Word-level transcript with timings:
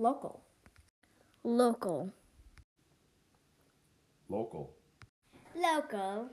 Local. 0.00 0.44
Local. 1.42 2.12
Local. 4.28 4.72
Local. 5.56 6.30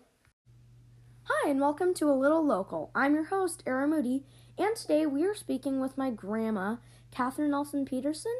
Hi, 1.23 1.49
and 1.49 1.59
welcome 1.59 1.95
to 1.95 2.07
A 2.07 2.13
Little 2.13 2.45
Local. 2.45 2.91
I'm 2.93 3.15
your 3.15 3.23
host, 3.23 3.63
Era 3.65 3.87
Moody, 3.87 4.23
and 4.55 4.75
today 4.75 5.07
we 5.07 5.23
are 5.23 5.33
speaking 5.33 5.79
with 5.81 5.97
my 5.97 6.11
grandma, 6.11 6.75
Kathryn 7.11 7.49
Nelson-Pedersen. 7.49 8.35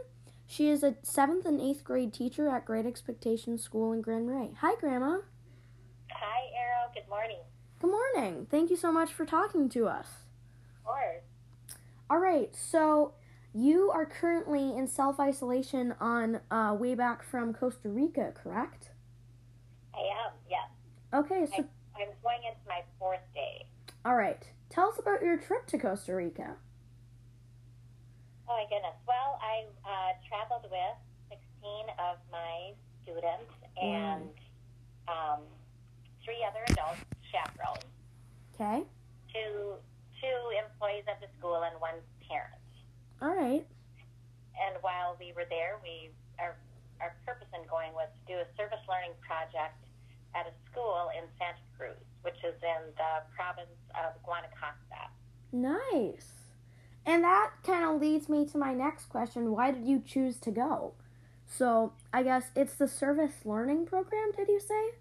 She 0.45 0.69
is 0.69 0.83
a 0.83 0.93
seventh 1.01 1.47
and 1.47 1.59
eighth 1.59 1.83
grade 1.83 2.13
teacher 2.13 2.47
at 2.47 2.65
Great 2.65 2.85
Expectations 2.85 3.63
School 3.63 3.93
in 3.93 4.01
Grand 4.01 4.27
Marais. 4.27 4.53
Hi, 4.61 4.75
Grandma. 4.79 5.21
Hi, 6.11 6.41
Era. 6.55 6.91
Good 6.93 7.09
morning. 7.09 7.39
Good 7.79 7.89
morning. 7.89 8.45
Thank 8.51 8.69
you 8.69 8.77
so 8.77 8.91
much 8.91 9.11
for 9.11 9.25
talking 9.25 9.69
to 9.69 9.87
us. 9.87 10.05
Of 10.77 10.83
course. 10.83 11.23
All 12.11 12.19
right, 12.19 12.55
so 12.55 13.15
you 13.55 13.89
are 13.93 14.05
currently 14.05 14.75
in 14.77 14.87
self 14.87 15.19
isolation 15.19 15.95
on 15.99 16.41
uh, 16.51 16.75
way 16.77 16.93
back 16.95 17.23
from 17.23 17.53
Costa 17.53 17.89
Rica, 17.89 18.33
correct? 18.35 18.91
I 19.93 19.99
am, 19.99 20.33
yes. 20.49 20.67
Okay, 21.13 21.45
so 21.45 21.63
I, 21.63 22.01
I'm 22.01 22.09
going 22.21 22.41
into 22.45 22.67
my 22.67 22.81
fourth 22.99 23.23
day. 23.33 23.65
all 24.03 24.15
right. 24.15 24.43
Tell 24.69 24.89
us 24.89 24.99
about 24.99 25.21
your 25.21 25.37
trip 25.37 25.67
to 25.67 25.77
Costa 25.77 26.13
Rica. 26.15 26.55
Oh, 28.49 28.53
my 28.57 28.63
goodness. 28.69 28.97
Well, 29.07 29.39
I 29.41 29.63
uh, 29.87 30.11
traveled 30.27 30.69
with 30.69 30.97
16 31.29 31.39
of 31.97 32.17
my 32.31 32.73
students 33.03 33.53
and 33.81 34.27
um, 35.07 35.39
three 36.25 36.43
other 36.45 36.59
adults, 36.69 36.99
chaperones, 37.31 37.85
Okay. 38.59 38.83
two, 39.31 39.75
two 40.19 40.39
employees 40.59 41.05
of 41.07 41.21
the 41.21 41.27
school, 41.39 41.63
and 41.63 41.79
one 41.79 41.95
parent. 42.27 42.54
All 43.25 43.33
right. 43.33 43.65
And 44.53 44.77
while 44.81 45.17
we 45.19 45.33
were 45.35 45.49
there, 45.49 45.81
we 45.81 46.13
our, 46.37 46.55
our 47.01 47.15
purpose 47.25 47.47
in 47.57 47.67
going 47.67 47.91
was 47.93 48.07
to 48.13 48.33
do 48.33 48.37
a 48.37 48.45
service 48.55 48.85
learning 48.87 49.17
project 49.25 49.81
at 50.35 50.45
a 50.45 50.53
school 50.69 51.09
in 51.17 51.25
Santa 51.39 51.65
Cruz, 51.75 51.97
which 52.21 52.37
is 52.45 52.53
in 52.61 52.93
the 52.93 53.25
province 53.35 53.73
of 53.97 54.13
Guanacaste. 54.21 55.09
Nice. 55.51 56.53
And 57.05 57.23
that 57.23 57.49
kind 57.65 57.83
of 57.83 57.99
leads 57.99 58.29
me 58.29 58.45
to 58.45 58.59
my 58.59 58.73
next 58.73 59.09
question. 59.09 59.51
Why 59.51 59.71
did 59.71 59.85
you 59.85 60.03
choose 60.05 60.37
to 60.41 60.51
go? 60.51 60.93
So, 61.47 61.93
I 62.13 62.21
guess 62.21 62.51
it's 62.55 62.75
the 62.75 62.87
service 62.87 63.45
learning 63.45 63.85
program, 63.85 64.31
did 64.35 64.49
you 64.49 64.59
say? 64.59 64.97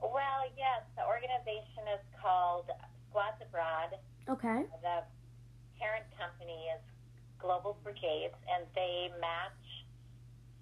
Well, 0.00 0.46
yes, 0.56 0.82
the 0.96 1.06
organization 1.06 1.90
is 1.94 2.02
called 2.20 2.70
Squads 3.08 3.42
Abroad. 3.42 3.98
Okay. 4.28 4.66
The 4.82 5.02
parent 5.78 6.04
company 6.18 6.66
is 6.74 6.82
Global 7.42 7.76
Brigades, 7.82 8.38
and 8.46 8.62
they 8.78 9.10
match 9.18 9.62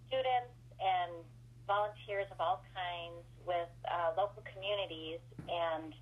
students 0.08 0.56
and 0.80 1.22
volunteers 1.68 2.26
of 2.32 2.40
all 2.40 2.64
kinds 2.72 3.22
with 3.44 3.70
uh, 3.84 4.16
local 4.16 4.42
communities. 4.48 5.20
And 5.46 5.92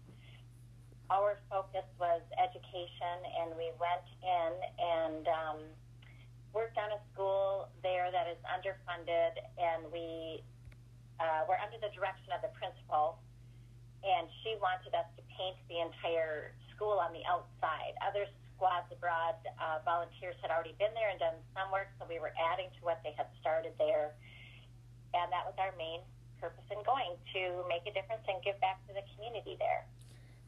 our 1.10 1.42
focus 1.50 1.84
was 1.98 2.22
education, 2.38 3.18
and 3.42 3.58
we 3.58 3.74
went 3.76 4.06
in 4.22 4.52
and 4.78 5.24
um, 5.26 5.58
worked 6.54 6.78
on 6.78 6.94
a 6.94 7.00
school 7.12 7.68
there 7.82 8.14
that 8.14 8.30
is 8.30 8.38
underfunded, 8.46 9.34
and 9.58 9.90
we 9.90 10.40
uh, 11.18 11.42
were 11.50 11.58
under 11.58 11.76
the 11.82 11.90
direction 11.92 12.30
of 12.30 12.40
the 12.40 12.52
principal 12.54 13.18
and 14.04 14.30
she 14.42 14.54
wanted 14.62 14.94
us 14.94 15.08
to 15.18 15.22
paint 15.34 15.58
the 15.66 15.82
entire 15.82 16.54
school 16.70 17.02
on 17.02 17.10
the 17.10 17.24
outside. 17.26 17.98
Other 17.98 18.30
squads 18.58 18.90
abroad 18.90 19.38
uh, 19.62 19.78
volunteers 19.86 20.34
had 20.42 20.50
already 20.50 20.74
been 20.82 20.90
there 20.98 21.14
and 21.14 21.22
done 21.22 21.38
some 21.54 21.70
work, 21.70 21.86
so 21.94 22.04
we 22.10 22.18
were 22.18 22.34
adding 22.34 22.66
to 22.74 22.80
what 22.82 22.98
they 23.06 23.14
had 23.14 23.30
started 23.38 23.70
there. 23.78 24.18
And 25.14 25.30
that 25.30 25.46
was 25.46 25.54
our 25.62 25.70
main 25.78 26.02
purpose 26.42 26.66
in 26.70 26.82
going 26.82 27.14
to 27.38 27.62
make 27.70 27.86
a 27.86 27.94
difference 27.94 28.26
and 28.26 28.42
give 28.42 28.60
back 28.60 28.82
to 28.88 28.92
the 28.92 29.06
community 29.14 29.54
there. 29.58 29.86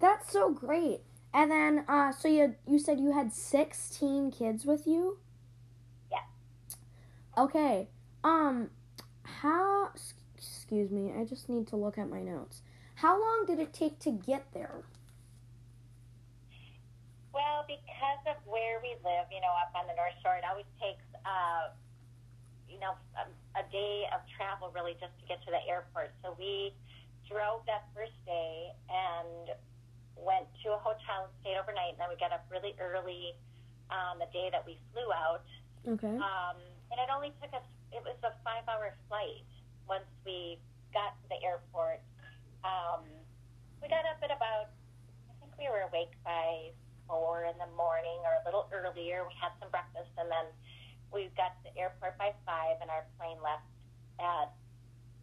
That's 0.00 0.30
so 0.32 0.50
great. 0.50 1.00
And 1.32 1.50
then, 1.50 1.84
uh, 1.86 2.10
so 2.10 2.26
you 2.26 2.56
you 2.66 2.78
said 2.78 2.98
you 2.98 3.12
had 3.12 3.32
sixteen 3.32 4.32
kids 4.32 4.66
with 4.66 4.86
you. 4.86 5.18
Yeah. 6.10 6.26
Okay. 7.38 7.88
Um, 8.24 8.70
how? 9.22 9.90
Excuse 10.36 10.90
me. 10.90 11.12
I 11.16 11.24
just 11.24 11.48
need 11.48 11.68
to 11.68 11.76
look 11.76 11.96
at 11.96 12.10
my 12.10 12.20
notes. 12.20 12.62
How 12.96 13.20
long 13.20 13.46
did 13.46 13.60
it 13.60 13.72
take 13.72 13.98
to 14.00 14.10
get 14.10 14.46
there? 14.52 14.82
Well, 17.30 17.62
because 17.66 18.22
of 18.26 18.38
where 18.42 18.82
we 18.82 18.98
live, 19.06 19.30
you 19.30 19.38
know, 19.38 19.54
up 19.54 19.70
on 19.78 19.86
the 19.86 19.94
North 19.94 20.18
Shore, 20.22 20.34
it 20.34 20.42
always 20.42 20.66
takes, 20.82 21.06
uh, 21.22 21.70
you 22.66 22.82
know, 22.82 22.98
a, 23.14 23.24
a 23.54 23.64
day 23.70 24.10
of 24.10 24.22
travel 24.34 24.74
really 24.74 24.98
just 24.98 25.14
to 25.22 25.24
get 25.30 25.38
to 25.46 25.50
the 25.54 25.62
airport. 25.70 26.10
So 26.22 26.34
we 26.34 26.74
drove 27.30 27.62
that 27.70 27.86
first 27.94 28.18
day 28.26 28.74
and 28.90 29.54
went 30.18 30.50
to 30.66 30.74
a 30.74 30.80
hotel 30.82 31.30
and 31.30 31.32
stayed 31.40 31.54
overnight. 31.54 31.94
And 31.94 32.00
then 32.02 32.10
we 32.10 32.18
got 32.18 32.34
up 32.34 32.42
really 32.50 32.74
early 32.82 33.38
on 33.94 34.18
the 34.18 34.26
day 34.34 34.50
that 34.50 34.66
we 34.66 34.74
flew 34.90 35.06
out. 35.14 35.46
Okay. 35.86 36.18
Um, 36.18 36.58
and 36.90 36.98
it 36.98 37.08
only 37.14 37.30
took 37.38 37.54
us, 37.54 37.62
it 37.94 38.02
was 38.02 38.18
a 38.26 38.34
five 38.42 38.66
hour 38.66 38.90
flight 39.06 39.46
once 39.86 40.06
we 40.26 40.58
got 40.90 41.14
to 41.22 41.26
the 41.30 41.38
airport. 41.46 42.02
Um, 42.66 43.06
we 43.78 43.86
got 43.86 44.02
up 44.06 44.18
at 44.18 44.34
about, 44.34 44.74
I 45.30 45.34
think 45.38 45.54
we 45.58 45.70
were 45.70 45.86
awake 45.86 46.12
by 46.26 46.74
four 47.10 47.50
in 47.50 47.58
the 47.58 47.66
morning 47.74 48.22
or 48.22 48.38
a 48.38 48.42
little 48.46 48.70
earlier. 48.70 49.26
We 49.26 49.34
had 49.34 49.50
some 49.58 49.74
breakfast 49.74 50.14
and 50.14 50.30
then 50.30 50.46
we 51.10 51.26
got 51.34 51.58
to 51.58 51.60
the 51.66 51.74
airport 51.74 52.14
by 52.14 52.30
five 52.46 52.78
and 52.78 52.86
our 52.86 53.02
plane 53.18 53.42
left 53.42 53.66
at 54.22 54.54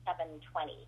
7.20 0.04 0.84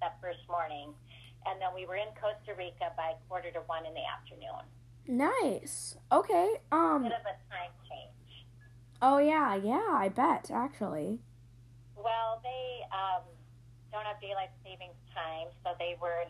that 0.00 0.16
first 0.24 0.40
morning. 0.48 0.96
And 1.44 1.60
then 1.60 1.68
we 1.76 1.84
were 1.84 1.96
in 1.96 2.08
Costa 2.16 2.56
Rica 2.56 2.96
by 2.96 3.12
quarter 3.28 3.52
to 3.52 3.60
one 3.68 3.84
in 3.84 3.92
the 3.92 4.04
afternoon. 4.08 4.64
Nice. 5.08 5.96
Okay. 6.12 6.60
Um. 6.72 7.04
Bit 7.04 7.12
of 7.12 7.24
a 7.24 7.36
time 7.48 7.72
change. 7.88 8.44
Oh 9.00 9.18
yeah, 9.18 9.54
yeah. 9.54 9.88
I 9.88 10.08
bet 10.08 10.50
actually. 10.52 11.20
Well, 11.96 12.40
they 12.42 12.84
um, 12.92 13.24
don't 13.90 14.04
have 14.04 14.20
daylight 14.20 14.50
savings 14.62 14.98
time, 15.14 15.48
so 15.64 15.72
they 15.78 15.96
were. 16.00 16.24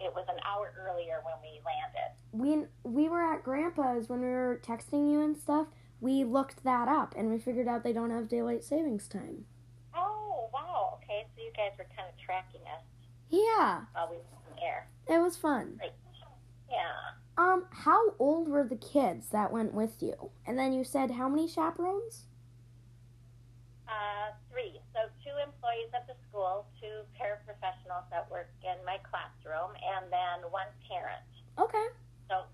It 0.00 0.14
was 0.14 0.24
an 0.28 0.40
hour 0.46 0.72
earlier 0.78 1.20
when 1.24 1.34
we 1.42 1.60
landed. 1.64 2.10
We 2.32 2.66
we 2.90 3.08
were 3.08 3.22
at 3.22 3.42
Grandpa's 3.44 4.08
when 4.08 4.20
we 4.20 4.26
were 4.28 4.60
texting 4.64 5.10
you 5.10 5.20
and 5.20 5.36
stuff. 5.36 5.66
We 6.00 6.24
looked 6.24 6.64
that 6.64 6.88
up 6.88 7.14
and 7.16 7.30
we 7.30 7.38
figured 7.38 7.68
out 7.68 7.82
they 7.84 7.92
don't 7.92 8.10
have 8.10 8.28
daylight 8.28 8.64
savings 8.64 9.06
time. 9.06 9.44
Oh, 9.94 10.48
wow. 10.54 10.98
Okay, 11.02 11.26
so 11.36 11.42
you 11.42 11.50
guys 11.54 11.72
were 11.76 11.86
kind 11.94 12.08
of 12.08 12.16
tracking 12.18 12.62
us 12.62 12.82
Yeah, 13.28 13.82
while 13.92 14.08
we 14.10 14.16
were 14.16 14.22
in 14.22 14.56
the 14.56 14.62
air. 14.62 14.88
it 15.08 15.20
was 15.20 15.36
fun. 15.36 15.74
Great. 15.78 15.92
Yeah. 16.70 16.86
Um, 17.36 17.66
how 17.70 18.14
old 18.18 18.48
were 18.48 18.64
the 18.64 18.76
kids 18.76 19.28
that 19.30 19.52
went 19.52 19.74
with 19.74 20.00
you? 20.02 20.30
And 20.46 20.58
then 20.58 20.72
you 20.72 20.84
said 20.84 21.10
how 21.10 21.28
many 21.28 21.46
chaperones? 21.48 22.24
Uh, 23.88 24.32
three. 24.50 24.80
So 24.90 25.06
two 25.22 25.36
employees 25.38 25.94
of 25.94 26.02
the 26.10 26.18
school, 26.26 26.66
two 26.82 27.06
paraprofessionals 27.14 28.10
that 28.10 28.26
work 28.26 28.50
in 28.66 28.74
my 28.82 28.98
classroom, 29.06 29.70
and 29.78 30.10
then 30.10 30.50
one 30.50 30.66
parent. 30.90 31.26
Okay. 31.58 31.88
So 32.26 32.46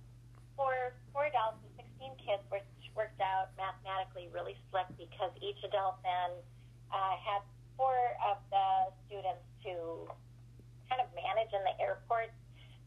four 0.56 0.92
four 1.12 1.32
adults 1.32 1.64
and 1.64 1.72
sixteen 1.80 2.12
kids, 2.20 2.44
which 2.52 2.68
worked 2.92 3.20
out 3.20 3.52
mathematically 3.56 4.28
really 4.32 4.56
slick 4.68 4.88
because 4.96 5.32
each 5.40 5.60
adult 5.64 6.00
then 6.04 6.32
uh, 6.92 7.16
had 7.20 7.44
four 7.76 7.96
of 8.24 8.40
the 8.48 8.92
students 9.04 9.44
to 9.64 10.08
kind 10.88 11.00
of 11.00 11.08
manage 11.12 11.52
in 11.52 11.60
the 11.64 11.76
airport. 11.80 12.32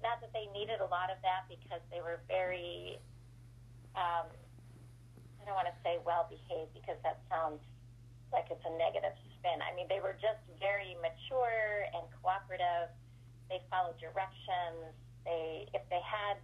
Not 0.02 0.22
that 0.22 0.34
they 0.34 0.50
needed 0.54 0.82
a 0.82 0.90
lot 0.90 1.14
of 1.14 1.22
that 1.22 1.46
because 1.46 1.84
they 1.94 2.00
were 2.00 2.24
very, 2.26 2.98
um, 3.94 4.26
I 5.38 5.42
don't 5.46 5.58
want 5.58 5.68
to 5.68 5.78
say 5.84 6.00
well 6.02 6.26
behaved 6.26 6.74
because 6.74 6.98
that 7.04 7.22
sounds 7.30 7.62
like 8.32 8.48
it's 8.50 8.64
a 8.64 8.74
negative 8.80 9.14
spin. 9.40 9.64
I 9.64 9.72
mean, 9.74 9.88
they 9.88 10.04
were 10.04 10.16
just 10.20 10.44
very 10.60 11.00
mature 11.00 11.88
and 11.96 12.04
cooperative. 12.20 12.92
They 13.48 13.64
followed 13.72 13.98
directions. 13.98 14.94
They, 15.26 15.66
if 15.74 15.84
they 15.90 16.04
had 16.04 16.38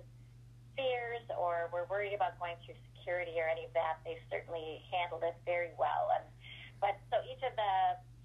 fears 0.75 1.23
or 1.35 1.71
were 1.71 1.87
worried 1.87 2.15
about 2.15 2.39
going 2.39 2.55
through 2.63 2.79
security 2.95 3.35
or 3.39 3.47
any 3.47 3.67
of 3.67 3.73
that, 3.75 3.99
they 4.03 4.19
certainly 4.31 4.83
handled 4.91 5.23
it 5.23 5.35
very 5.45 5.71
well. 5.77 6.11
And 6.19 6.25
but 6.83 6.99
so 7.11 7.23
each 7.23 7.39
of 7.43 7.55
the 7.55 7.73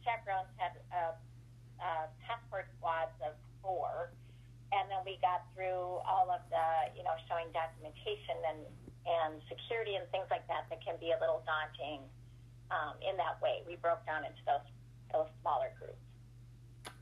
chaperones 0.03 0.51
had 0.59 0.75
uh, 0.91 1.15
uh, 1.79 2.07
passport 2.27 2.67
squads 2.79 3.15
of 3.23 3.39
four, 3.63 4.11
and 4.75 4.91
then 4.91 5.01
we 5.07 5.23
got 5.23 5.47
through 5.55 6.03
all 6.03 6.27
of 6.29 6.43
the 6.51 6.91
you 6.99 7.07
know 7.07 7.15
showing 7.31 7.47
documentation 7.55 8.39
and 8.51 8.61
and 9.07 9.33
security 9.47 9.97
and 9.97 10.05
things 10.11 10.27
like 10.29 10.45
that 10.51 10.67
that 10.69 10.83
can 10.83 10.99
be 10.99 11.15
a 11.15 11.19
little 11.23 11.41
daunting 11.47 12.03
um, 12.71 12.95
in 13.09 13.17
that 13.17 13.41
way. 13.43 13.63
We 13.67 13.77
broke 13.77 14.05
down 14.07 14.25
into 14.25 14.41
those 14.47 14.61
those 15.13 15.29
smaller 15.41 15.73
groups. 15.79 15.99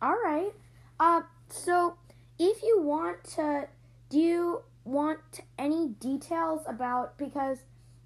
All 0.01 0.17
right. 0.25 0.53
Uh, 0.99 1.23
so 1.49 1.97
if 2.39 2.63
you 2.63 2.81
want 2.81 3.23
to, 3.37 3.69
do 4.09 4.19
you 4.19 4.63
want 4.85 5.21
any 5.59 5.89
details 6.01 6.63
about 6.67 7.19
because 7.19 7.59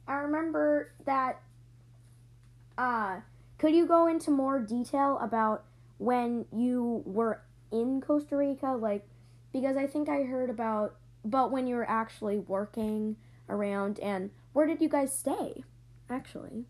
I 0.09 0.14
remember 0.14 0.93
that 1.05 1.41
uh 2.76 3.20
could 3.62 3.75
you 3.75 3.87
go 3.87 4.08
into 4.08 4.32
more 4.32 4.58
detail 4.58 5.20
about 5.23 5.62
when 5.99 6.47
you 6.53 7.05
were 7.06 7.43
in 7.70 8.00
Costa 8.00 8.37
Rica? 8.37 8.73
Like, 8.73 9.06
because 9.53 9.76
I 9.76 9.87
think 9.87 10.08
I 10.08 10.23
heard 10.23 10.50
about, 10.50 10.97
but 11.25 11.53
when 11.53 11.69
you 11.69 11.76
were 11.76 11.88
actually 11.88 12.41
working 12.41 13.15
around, 13.49 14.00
and 14.00 14.31
where 14.53 14.67
did 14.67 14.81
you 14.81 14.88
guys 14.88 15.17
stay, 15.17 15.62
actually? 16.11 16.65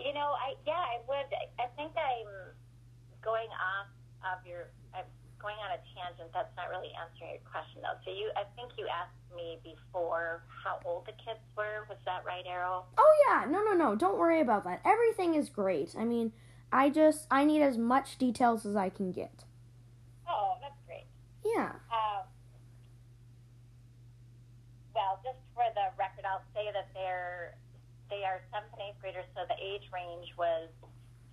You 0.00 0.14
know, 0.14 0.32
I 0.32 0.56
yeah, 0.66 0.80
I 0.80 0.98
would. 1.06 1.28
I 1.60 1.68
think 1.76 1.92
I'm 1.96 2.56
going 3.22 3.52
off 3.52 3.92
of 4.24 4.46
your. 4.46 4.72
I'm 4.94 5.04
going 5.40 5.56
on 5.60 5.76
a 5.76 5.80
tangent. 5.92 6.32
That's 6.32 6.52
not 6.56 6.68
really 6.68 6.92
answering 6.96 7.36
your 7.36 7.44
question 7.44 7.84
though. 7.84 7.96
So 8.04 8.10
you, 8.10 8.32
I 8.36 8.44
think 8.56 8.72
you 8.76 8.88
asked 8.88 9.16
me 9.36 9.60
before 9.64 10.44
how 10.48 10.80
old 10.84 11.06
the 11.06 11.12
kids 11.12 11.40
were. 11.56 11.84
Was 11.88 11.98
that 12.04 12.24
right, 12.24 12.44
Era? 12.48 12.82
Oh 12.96 13.12
yeah, 13.28 13.44
no, 13.44 13.62
no, 13.64 13.72
no. 13.72 13.94
Don't 13.94 14.18
worry 14.18 14.40
about 14.40 14.64
that. 14.64 14.80
Everything 14.84 15.34
is 15.34 15.48
great. 15.48 15.94
I 15.98 16.04
mean, 16.04 16.32
I 16.72 16.90
just 16.90 17.26
I 17.30 17.44
need 17.44 17.62
as 17.62 17.76
much 17.76 18.18
details 18.18 18.64
as 18.64 18.76
I 18.76 18.88
can 18.88 19.12
get. 19.12 19.44
Oh, 20.28 20.56
that's 20.60 20.80
great. 20.86 21.06
Yeah. 21.44 21.72
Um, 21.90 22.24
well, 24.94 25.20
just 25.24 25.38
for 25.54 25.64
the 25.74 25.92
record, 25.98 26.24
I'll 26.24 26.44
say 26.54 26.70
that 26.72 26.88
they're 26.94 27.56
they 28.10 28.26
are 28.26 28.42
seventh 28.52 28.74
and 28.74 28.82
eighth 28.90 29.00
graders, 29.00 29.26
so 29.38 29.46
the 29.48 29.56
age 29.62 29.86
range 29.94 30.28
was 30.36 30.68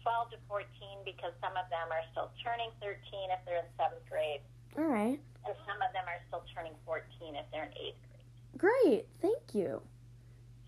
12 0.06 0.32
to 0.32 0.38
14 0.48 0.64
because 1.04 1.34
some 1.44 1.58
of 1.58 1.68
them 1.74 1.90
are 1.92 2.06
still 2.14 2.32
turning 2.40 2.70
13 2.80 2.96
if 3.34 3.42
they're 3.44 3.60
in 3.60 3.70
seventh 3.76 4.06
grade, 4.08 4.40
All 4.78 4.88
right. 4.88 5.20
and 5.44 5.54
some 5.68 5.80
of 5.84 5.90
them 5.92 6.06
are 6.08 6.22
still 6.32 6.46
turning 6.54 6.78
14 6.86 7.04
if 7.36 7.44
they're 7.52 7.68
in 7.68 7.76
eighth 7.76 8.00
grade. 8.08 8.30
Great. 8.56 9.04
Thank 9.22 9.58
you. 9.58 9.82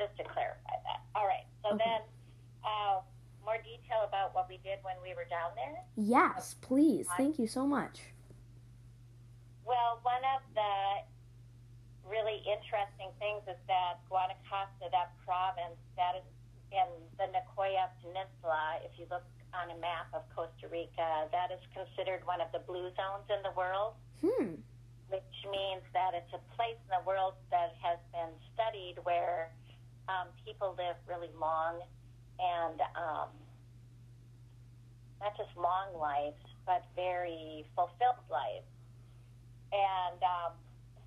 Just 0.02 0.18
to 0.18 0.24
clarify 0.28 0.76
that. 0.84 1.06
All 1.16 1.26
right. 1.30 1.46
So 1.64 1.76
Okay. 1.76 1.86
then, 1.86 2.02
uh, 2.66 3.00
more 3.46 3.58
detail 3.64 4.04
about 4.06 4.36
what 4.36 4.50
we 4.50 4.58
did 4.66 4.80
when 4.84 4.96
we 5.02 5.14
were 5.16 5.26
down 5.30 5.52
there. 5.56 5.82
Yes, 5.96 6.56
please. 6.62 7.08
Thank 7.18 7.40
you 7.40 7.48
so 7.48 7.66
much. 7.66 8.02
Well, 9.66 10.00
one 10.04 10.22
of 10.36 10.42
the 10.54 11.06
really 12.10 12.42
interesting 12.44 13.14
things 13.22 13.46
is 13.46 13.60
that 13.70 14.02
Guanacaste, 14.10 14.82
that 14.92 15.14
province, 15.24 15.78
that 15.96 16.18
is 16.18 16.26
in 16.74 16.90
the 17.18 17.30
Nicoya 17.30 17.90
Peninsula. 18.02 18.82
If 18.84 18.98
you 18.98 19.06
look 19.10 19.26
on 19.54 19.70
a 19.70 19.78
map 19.78 20.10
of 20.14 20.26
Costa 20.36 20.68
Rica, 20.70 21.30
that 21.32 21.50
is 21.54 21.62
considered 21.74 22.26
one 22.26 22.42
of 22.42 22.52
the 22.52 22.62
blue 22.66 22.90
zones 22.98 23.26
in 23.30 23.42
the 23.46 23.54
world, 23.58 23.94
Hmm. 24.22 24.62
which 25.10 25.38
means 25.50 25.82
that 25.94 26.14
it's 26.14 26.34
a 26.34 26.42
place 26.58 26.78
in 26.86 26.92
the 26.94 27.06
world 27.06 27.34
that 27.50 27.74
has 27.82 27.98
been 28.12 28.34
studied 28.54 28.98
where 29.04 29.50
um, 30.10 30.28
people 30.46 30.76
live 30.78 30.98
really 31.08 31.32
long 31.40 31.82
and 32.38 32.82
um, 32.98 33.30
not 35.22 35.36
just 35.38 35.50
long 35.58 35.94
lives, 35.98 36.42
but 36.66 36.86
very 36.96 37.66
fulfilled 37.76 38.22
lives. 38.30 38.70
And 39.72 40.22
um, 40.24 40.54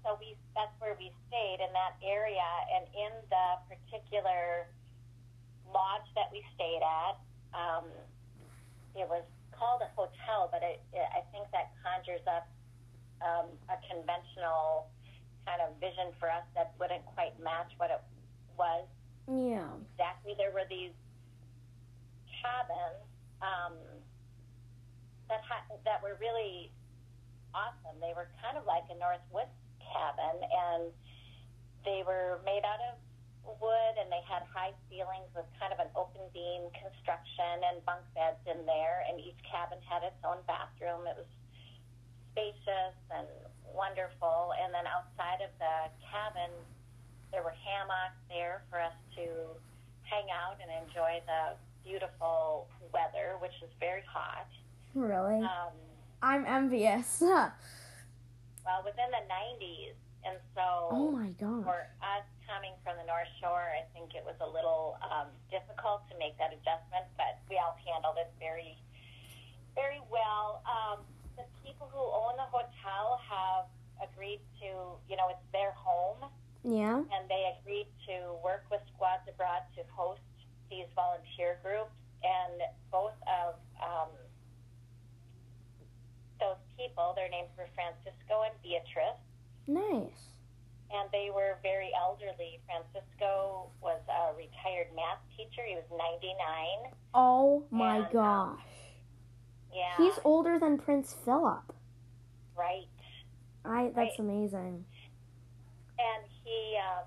so 0.05 0.19
we 0.21 0.35
that's 0.55 0.75
where 0.79 0.95
we 0.99 1.11
stayed 1.29 1.59
in 1.63 1.71
that 1.73 1.95
area 2.05 2.45
and 2.75 2.85
in 2.95 3.13
the 3.31 3.47
particular 3.71 4.67
lodge 5.73 6.07
that 6.15 6.29
we 6.33 6.43
stayed 6.55 6.83
at 6.83 7.17
um, 7.55 7.87
it 8.95 9.07
was 9.09 9.23
called 9.55 9.81
a 9.81 9.91
hotel 9.95 10.49
but 10.51 10.61
it, 10.63 10.83
it, 10.93 11.07
i 11.15 11.23
think 11.33 11.47
that 11.55 11.73
conjures 11.81 12.23
up 12.27 12.47
um, 13.23 13.47
a 13.71 13.79
conventional 13.87 14.91
kind 15.47 15.63
of 15.63 15.75
vision 15.79 16.11
for 16.19 16.31
us 16.31 16.43
that 16.55 16.75
wouldn't 16.79 17.05
quite 17.15 17.33
match 17.39 17.71
what 17.79 17.91
it 17.91 18.03
was 18.59 18.85
Yeah. 19.31 19.71
exactly 19.95 20.35
there 20.37 20.51
were 20.51 20.67
these 20.69 20.93
cabins 22.43 23.07
um, 23.43 23.75
that 25.29 25.41
ha- 25.47 25.67
that 25.87 26.03
were 26.03 26.19
really 26.21 26.71
awesome. 27.55 27.95
They 28.01 28.13
were 28.17 28.29
kind 28.43 28.57
of 28.59 28.67
like 28.67 28.83
a 28.91 28.97
Northwoods 28.99 29.53
cabin, 29.93 30.41
and 30.41 30.89
they 31.85 32.03
were 32.03 32.41
made 32.45 32.65
out 32.65 32.81
of 32.89 32.97
wood, 33.45 33.95
and 34.01 34.09
they 34.11 34.23
had 34.25 34.43
high 34.49 34.73
ceilings 34.89 35.29
with 35.35 35.47
kind 35.61 35.75
of 35.75 35.79
an 35.83 35.91
open 35.95 36.23
beam 36.33 36.71
construction 36.73 37.61
and 37.69 37.85
bunk 37.85 38.03
beds 38.15 38.41
in 38.49 38.65
there. 38.65 39.05
And 39.07 39.21
each 39.21 39.39
cabin 39.45 39.79
had 39.85 40.03
its 40.07 40.19
own 40.25 40.41
bathroom. 40.49 41.05
It 41.07 41.19
was 41.19 41.31
spacious 42.33 42.97
and 43.11 43.29
wonderful. 43.75 44.55
And 44.57 44.73
then 44.73 44.87
outside 44.87 45.43
of 45.43 45.53
the 45.59 45.91
cabin, 46.07 46.51
there 47.35 47.43
were 47.43 47.55
hammocks 47.55 48.21
there 48.29 48.63
for 48.71 48.81
us 48.81 48.97
to 49.19 49.25
hang 50.07 50.29
out 50.31 50.57
and 50.63 50.71
enjoy 50.71 51.21
the 51.27 51.57
beautiful 51.85 52.69
weather, 52.93 53.37
which 53.41 53.57
is 53.63 53.71
very 53.81 54.03
hot. 54.07 54.47
Really? 54.95 55.43
Um, 55.43 55.75
I'm 56.23 56.47
envious. 56.47 57.23
well, 58.65 58.83
within 58.85 59.11
the 59.11 59.25
90s, 59.27 59.95
and 60.25 60.39
so 60.55 60.89
oh 60.95 61.11
my 61.11 61.35
gosh. 61.35 61.65
for 61.67 61.91
us 61.99 62.27
coming 62.47 62.73
from 62.87 62.95
the 62.99 63.07
North 63.11 63.31
Shore, 63.43 63.75
I 63.75 63.83
think 63.91 64.15
it 64.15 64.23
was 64.23 64.39
a 64.39 64.47
little 64.47 64.95
um, 65.03 65.27
difficult 65.51 66.07
to 66.11 66.15
make 66.19 66.39
that 66.39 66.55
adjustment, 66.55 67.07
but 67.19 67.43
we 67.51 67.59
all 67.59 67.75
handled 67.83 68.17
it 68.23 68.31
very, 68.39 68.79
very 69.75 69.99
well. 70.11 70.63
Um, 70.63 71.03
the 71.35 71.43
people 71.67 71.91
who 71.91 72.03
own 72.03 72.39
the 72.39 72.47
hotel 72.55 73.19
have 73.27 73.67
agreed 73.99 74.43
to, 74.63 74.95
you 75.11 75.17
know, 75.19 75.27
it's 75.31 75.43
their 75.51 75.73
home, 75.75 76.31
Yeah. 76.63 77.03
and 77.03 77.23
they 77.27 77.51
agreed 77.59 77.91
to 78.07 78.39
work 78.47 78.63
with 78.71 78.83
Squads 78.95 79.27
Abroad 79.27 79.67
to 79.75 79.83
host 79.91 80.23
these 80.71 80.87
volunteer 80.95 81.59
groups, 81.67 81.95
and 82.23 82.63
both 82.95 83.17
of 83.27 83.59
um, 83.83 84.11
those 86.41 86.59
people, 86.77 87.13
their 87.17 87.29
names 87.29 87.49
were 87.57 87.69
Francisco 87.75 88.43
and 88.47 88.55
Beatrice 88.63 89.19
Nice. 89.69 90.35
and 90.91 91.09
they 91.13 91.31
were 91.33 91.59
very 91.63 91.91
elderly. 91.95 92.59
Francisco 92.67 93.71
was 93.81 94.01
a 94.11 94.35
retired 94.35 94.89
math 94.97 95.23
teacher. 95.37 95.63
He 95.67 95.77
was 95.77 95.87
99. 95.91 96.93
Oh 97.15 97.63
my 97.71 97.97
And, 97.97 98.05
um, 98.07 98.13
gosh. 98.13 98.61
Yeah. 99.73 99.97
He's 99.99 100.19
older 100.25 100.59
than 100.59 100.79
Prince 101.03 101.19
Philip. 101.25 101.75
right. 102.55 102.87
I 103.65 103.91
that's 103.91 104.15
Right. 104.15 104.19
amazing. 104.21 104.87
And 105.99 106.23
he 106.45 106.79
um, 106.79 107.03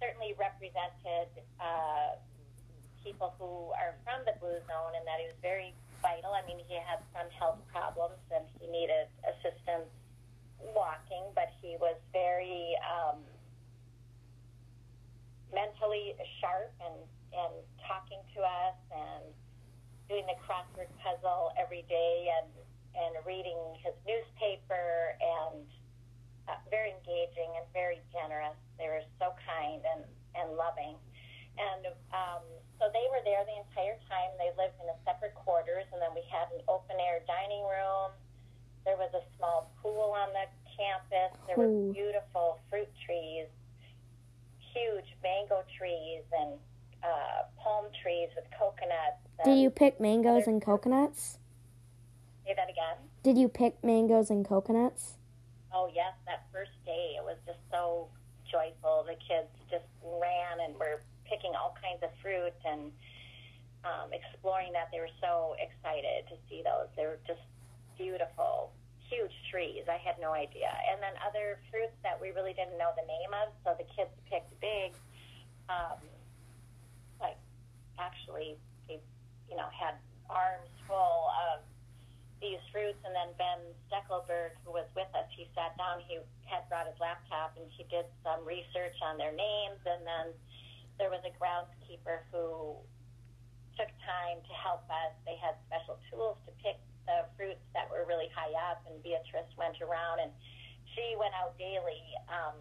certainly 0.00 0.34
represented 0.38 1.26
uh, 1.58 2.14
people 3.02 3.34
who 3.38 3.74
are 3.74 3.98
from 4.06 4.22
the 4.24 4.38
Blue 4.38 4.54
Zone 4.70 4.94
and 4.94 5.02
that 5.06 5.18
he 5.18 5.26
was 5.26 5.34
very 5.42 5.74
vital. 6.00 6.30
I 6.30 6.46
mean, 6.46 6.62
he 6.68 6.78
had 6.78 7.02
some 7.10 7.26
health 7.34 7.58
problems 7.74 8.22
and 8.30 8.46
he 8.60 8.70
needed 8.70 9.10
assistance 9.26 9.90
walking, 10.62 11.26
but 11.34 11.50
he 11.60 11.74
was 11.80 11.98
very 12.12 12.78
um, 12.86 13.18
mentally 15.52 16.14
sharp 16.38 16.70
and, 16.86 17.02
and 17.34 17.54
talking 17.82 18.22
to 18.34 18.42
us 18.42 18.78
and 18.94 19.26
doing 20.08 20.26
the 20.26 20.38
crossword 20.42 20.90
puzzle 21.02 21.50
every 21.58 21.82
day 21.88 22.30
and, 22.38 22.47
and 22.98 23.14
reading 23.22 23.58
his 23.78 23.94
newspaper 24.02 25.14
and 25.22 25.62
uh, 26.48 26.58
very 26.70 26.90
engaging 26.90 27.54
and 27.54 27.64
very 27.72 28.02
generous. 28.10 28.56
They 28.78 28.88
were 28.90 29.04
so 29.22 29.32
kind 29.46 29.82
and, 29.84 30.02
and 30.34 30.56
loving. 30.58 30.98
And 31.58 31.90
um, 32.14 32.42
so 32.78 32.86
they 32.94 33.06
were 33.10 33.22
there 33.26 33.42
the 33.42 33.58
entire 33.58 33.98
time. 34.06 34.30
They 34.38 34.54
lived 34.54 34.78
in 34.78 34.86
a 34.90 34.98
separate 35.02 35.34
quarters, 35.34 35.86
and 35.90 35.98
then 35.98 36.14
we 36.14 36.22
had 36.30 36.46
an 36.54 36.62
open 36.70 36.96
air 37.02 37.20
dining 37.26 37.66
room. 37.66 38.14
There 38.86 38.96
was 38.96 39.10
a 39.14 39.22
small 39.36 39.74
pool 39.82 40.14
on 40.14 40.30
the 40.30 40.46
campus. 40.70 41.34
There 41.50 41.58
were 41.58 41.92
beautiful 41.92 42.62
fruit 42.70 42.88
trees, 43.04 43.50
huge 44.72 45.10
mango 45.22 45.66
trees, 45.76 46.22
and 46.30 46.54
uh, 47.02 47.50
palm 47.58 47.86
trees 48.02 48.30
with 48.38 48.46
coconuts. 48.54 49.18
Did 49.44 49.58
you 49.58 49.70
pick 49.70 50.00
mangoes 50.00 50.46
and 50.46 50.62
coconuts? 50.62 51.38
Say 52.48 52.54
that 52.56 52.72
again? 52.72 52.96
Did 53.22 53.36
you 53.36 53.48
pick 53.48 53.84
mangoes 53.84 54.30
and 54.30 54.40
coconuts? 54.40 55.20
Oh 55.68 55.92
yes, 55.92 56.16
that 56.24 56.48
first 56.48 56.72
day 56.86 57.20
it 57.20 57.22
was 57.22 57.36
just 57.44 57.60
so 57.70 58.08
joyful. 58.48 59.04
The 59.04 59.20
kids 59.20 59.52
just 59.68 59.84
ran 60.00 60.64
and 60.64 60.72
were 60.80 61.04
picking 61.28 61.52
all 61.52 61.76
kinds 61.76 62.00
of 62.00 62.08
fruit 62.24 62.56
and 62.64 62.88
um, 63.84 64.08
exploring 64.16 64.72
that. 64.72 64.88
They 64.88 65.04
were 65.04 65.12
so 65.20 65.52
excited 65.60 66.24
to 66.32 66.40
see 66.48 66.64
those. 66.64 66.88
They 66.96 67.04
were 67.04 67.20
just 67.28 67.44
beautiful, 68.00 68.72
huge 69.12 69.36
trees. 69.52 69.84
I 69.84 70.00
had 70.00 70.16
no 70.16 70.32
idea. 70.32 70.72
And 70.88 71.04
then 71.04 71.12
other 71.20 71.60
fruits 71.68 72.00
that 72.00 72.16
we 72.16 72.32
really 72.32 72.56
didn't 72.56 72.80
know 72.80 72.96
the 72.96 73.04
name 73.04 73.36
of. 73.36 73.52
So 73.60 73.76
the 73.76 73.84
kids 73.92 74.16
picked 74.24 74.56
big, 74.64 74.96
um, 75.68 76.00
like 77.20 77.36
actually 78.00 78.56
they, 78.88 79.04
you 79.52 79.56
know, 79.60 79.68
had 79.68 80.00
arms 80.32 80.72
full 80.88 81.28
of 81.52 81.60
these 82.40 82.62
fruits, 82.70 82.98
and 83.02 83.14
then 83.14 83.34
Ben 83.34 83.60
Steckelberg, 83.90 84.54
who 84.62 84.70
was 84.70 84.86
with 84.94 85.10
us, 85.14 85.26
he 85.34 85.50
sat 85.54 85.74
down. 85.76 85.98
He 86.06 86.18
had 86.46 86.66
brought 86.70 86.86
his 86.86 86.98
laptop, 87.02 87.58
and 87.58 87.66
he 87.74 87.84
did 87.90 88.06
some 88.22 88.37
research 88.48 88.96
on 89.04 89.20
their 89.20 89.36
names. 89.36 89.78
And 89.84 90.00
then 90.08 90.26
there 90.96 91.12
was 91.12 91.20
a 91.28 91.32
groundskeeper 91.36 92.24
who 92.32 92.80
took 93.76 93.92
time 94.02 94.40
to 94.40 94.54
help 94.56 94.88
us. 94.88 95.12
They 95.28 95.36
had 95.36 95.54
special 95.68 96.00
tools 96.08 96.40
to 96.48 96.52
pick 96.64 96.80
the 97.04 97.28
fruits 97.36 97.62
that 97.76 97.88
were 97.92 98.08
really 98.08 98.28
high 98.32 98.52
up, 98.72 98.84
and 98.88 98.96
Beatrice 99.04 99.48
went 99.56 99.80
around 99.84 100.20
and 100.24 100.32
she 100.96 101.14
went 101.20 101.36
out 101.36 101.56
daily. 101.60 102.02
Um, 102.28 102.56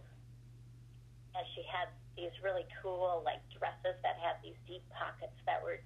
and 1.36 1.46
she 1.56 1.64
had 1.68 1.88
these 2.16 2.34
really 2.44 2.66
cool 2.82 3.22
like 3.24 3.42
dresses 3.54 3.96
that 4.02 4.18
had 4.18 4.42
these 4.42 4.58
deep 4.66 4.82
pockets 4.90 5.38
that 5.46 5.62
were 5.62 5.80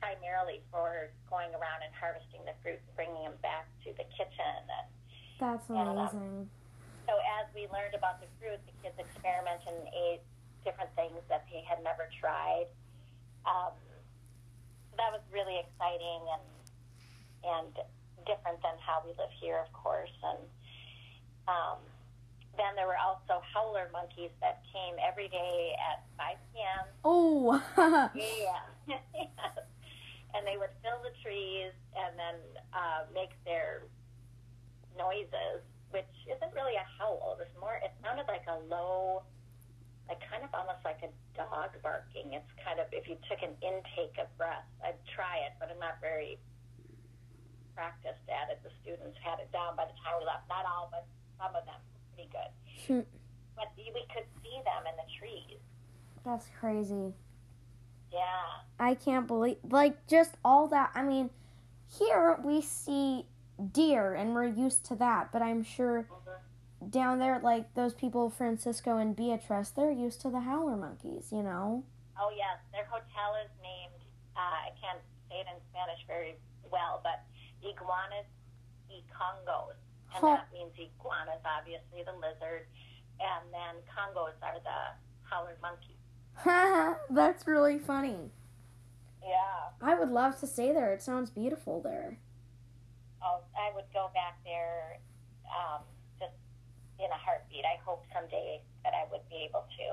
primarily 0.00 0.60
for 0.70 1.10
going 1.28 1.50
around 1.56 1.82
and 1.82 1.92
harvesting 1.96 2.44
the 2.44 2.54
fruit 2.62 2.78
and 2.78 2.94
bringing 2.94 3.24
them 3.24 3.38
back 3.42 3.66
to 3.82 3.90
the 3.96 4.06
kitchen. 4.14 4.54
And 4.68 4.88
That's 5.40 5.68
And, 5.68 5.78
um, 5.78 5.96
amazing. 5.96 6.50
So 7.08 7.16
as 7.40 7.48
we 7.56 7.64
learned 7.72 7.96
about 7.96 8.20
the 8.20 8.28
fruit, 8.36 8.60
the 8.68 8.76
kids 8.84 9.00
experimented 9.00 9.72
and 9.72 9.88
ate 9.96 10.20
different 10.60 10.92
things 10.92 11.16
that 11.32 11.48
they 11.48 11.64
had 11.64 11.80
never 11.80 12.12
tried. 12.20 12.68
Um, 13.48 13.72
so 14.92 15.00
that 15.00 15.08
was 15.08 15.24
really 15.32 15.56
exciting 15.56 16.20
and 16.28 16.44
and 17.48 17.72
different 18.28 18.60
than 18.60 18.76
how 18.84 19.00
we 19.00 19.16
live 19.16 19.32
here, 19.40 19.56
of 19.64 19.72
course. 19.72 20.12
And 20.20 20.42
um, 21.48 21.80
then 22.60 22.76
there 22.76 22.86
were 22.86 23.00
also 23.00 23.40
howler 23.54 23.88
monkeys 23.92 24.34
that 24.42 24.60
came 24.68 25.00
every 25.00 25.28
day 25.28 25.72
at 25.80 26.04
5 26.18 26.36
p.m. 26.52 26.84
Oh, 27.04 27.56
Yeah. 28.12 28.68
and 30.34 30.44
they 30.44 30.58
would 30.58 30.74
fill 30.82 31.00
the 31.00 31.14
trees 31.22 31.72
and 31.96 32.18
then 32.18 32.36
uh, 32.74 33.06
make 33.14 33.30
their 33.46 33.82
noises, 34.98 35.62
which 35.90 36.10
isn't 36.28 36.52
really 36.54 36.76
a 36.76 36.86
howl. 36.98 37.36
It 37.38 37.48
was 37.48 37.52
more, 37.60 37.80
it 37.82 37.92
sounded 38.02 38.26
like 38.28 38.44
a 38.48 38.58
low, 38.68 39.22
like 40.08 40.20
kind 40.28 40.44
of 40.44 40.50
almost 40.52 40.84
like 40.84 41.00
a 41.04 41.10
dog 41.36 41.72
barking. 41.82 42.32
It's 42.32 42.52
kind 42.64 42.80
of, 42.80 42.86
if 42.92 43.08
you 43.08 43.16
took 43.28 43.40
an 43.42 43.56
intake 43.60 44.16
of 44.20 44.28
breath, 44.36 44.68
I'd 44.84 45.00
try 45.08 45.44
it, 45.48 45.56
but 45.60 45.68
I'm 45.72 45.80
not 45.80 46.00
very 46.00 46.38
practiced 47.74 48.26
at 48.28 48.50
it. 48.50 48.60
The 48.64 48.72
students 48.82 49.16
had 49.22 49.38
it 49.38 49.52
down 49.52 49.76
by 49.76 49.86
the 49.86 49.96
time 50.02 50.18
we 50.20 50.26
left. 50.26 50.48
Not 50.48 50.64
all, 50.66 50.88
but 50.90 51.06
some 51.38 51.54
of 51.54 51.64
them 51.64 51.80
pretty 52.14 52.28
good. 52.32 52.50
Hmm. 52.86 53.06
But 53.56 53.70
we 53.76 54.04
could 54.12 54.26
see 54.42 54.58
them 54.64 54.82
in 54.86 54.94
the 54.96 55.08
trees. 55.18 55.58
that's 56.24 56.46
crazy. 56.60 57.14
Yeah. 58.12 58.64
I 58.80 58.94
can't 58.94 59.26
believe, 59.26 59.58
like, 59.68 60.06
just 60.06 60.36
all 60.44 60.68
that. 60.68 60.90
I 60.94 61.02
mean, 61.02 61.30
here 61.98 62.38
we 62.42 62.60
see 62.62 63.26
deer 63.72 64.14
and 64.14 64.34
we're 64.34 64.46
used 64.46 64.84
to 64.86 64.94
that, 64.96 65.32
but 65.32 65.42
I'm 65.42 65.62
sure 65.62 66.06
down 66.90 67.18
there, 67.18 67.40
like, 67.42 67.74
those 67.74 67.92
people, 67.92 68.30
Francisco 68.30 68.98
and 68.98 69.16
Beatrice, 69.16 69.70
they're 69.70 69.90
used 69.90 70.20
to 70.22 70.30
the 70.30 70.40
howler 70.40 70.76
monkeys, 70.76 71.28
you 71.32 71.42
know? 71.42 71.84
Oh 72.20 72.30
yes, 72.36 72.58
their 72.72 72.84
hotel 72.84 73.34
is 73.44 73.50
named. 73.62 73.98
Uh, 74.36 74.40
I 74.40 74.70
can't 74.80 75.00
say 75.28 75.40
it 75.40 75.46
in 75.52 75.60
Spanish 75.70 76.06
very 76.06 76.36
well, 76.70 77.00
but 77.02 77.22
iguanas 77.62 78.26
y 78.88 79.02
congos, 79.10 79.74
and 80.14 80.20
Huh. 80.22 80.36
that 80.36 80.52
means 80.52 80.72
iguanas, 80.78 81.42
obviously 81.44 82.02
the 82.04 82.12
lizard, 82.12 82.66
and 83.20 83.52
then 83.52 83.74
congos 83.90 84.34
are 84.42 84.58
the 84.62 84.80
howler 85.28 85.56
monkeys. 85.60 85.96
that's 87.10 87.46
really 87.46 87.78
funny. 87.78 88.30
Yeah. 89.22 89.70
I 89.82 89.94
would 89.98 90.10
love 90.10 90.38
to 90.40 90.46
stay 90.46 90.72
there. 90.72 90.92
It 90.92 91.02
sounds 91.02 91.30
beautiful 91.30 91.80
there. 91.82 92.18
Oh, 93.22 93.42
I 93.58 93.74
would 93.74 93.88
go 93.92 94.10
back 94.14 94.38
there, 94.44 95.00
um, 95.50 95.82
just 96.22 96.36
in 97.02 97.10
a 97.10 97.18
heartbeat. 97.18 97.64
I 97.66 97.82
hope 97.82 98.06
someday 98.14 98.62
that 98.84 98.94
I 98.94 99.10
would 99.10 99.26
be 99.28 99.42
able 99.48 99.66
to. 99.78 99.86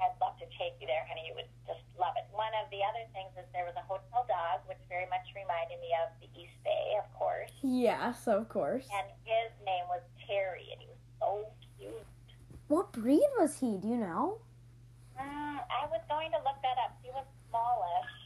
I'd 0.00 0.16
love 0.16 0.32
to 0.40 0.48
take 0.56 0.80
you 0.80 0.88
there, 0.88 1.04
honey. 1.12 1.28
You 1.28 1.36
would 1.36 1.50
just 1.68 1.84
love 2.00 2.16
it. 2.16 2.24
One 2.32 2.48
of 2.56 2.72
the 2.72 2.80
other 2.80 3.04
things 3.12 3.36
is 3.36 3.44
there 3.52 3.68
was 3.68 3.76
a 3.76 3.84
hotel 3.84 4.24
dog, 4.24 4.64
which 4.64 4.80
very 4.88 5.04
much 5.12 5.28
reminded 5.36 5.76
me 5.84 5.92
of 6.00 6.08
the 6.24 6.28
East 6.32 6.56
Bay, 6.64 6.96
of 6.96 7.04
course. 7.12 7.52
Yes, 7.60 8.24
of 8.24 8.48
course. 8.48 8.88
and 8.88 9.12
his 9.28 9.52
name 9.60 9.84
was 9.92 10.00
Terry, 10.24 10.72
and 10.72 10.80
he 10.80 10.88
was 10.88 11.00
so 11.20 11.44
cute. 11.76 12.06
What 12.72 12.92
breed 12.96 13.28
was 13.36 13.60
he? 13.60 13.76
Do 13.76 13.88
you 13.92 14.00
know? 14.00 14.40
Mm, 15.20 15.60
I 15.68 15.84
was 15.92 16.00
going 16.08 16.32
to 16.32 16.40
look 16.48 16.56
that 16.64 16.80
up. 16.80 16.96
He 17.04 17.12
was 17.12 17.28
smallish. 17.52 18.16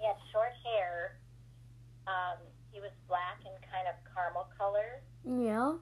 He 0.00 0.06
had 0.08 0.16
short 0.32 0.56
hair. 0.64 1.20
Um, 2.08 2.40
he 2.72 2.80
was 2.80 2.90
black 3.08 3.40
and 3.44 3.54
kind 3.70 3.86
of 3.88 3.94
caramel 4.14 4.48
color. 4.56 5.02
Yeah. 5.24 5.74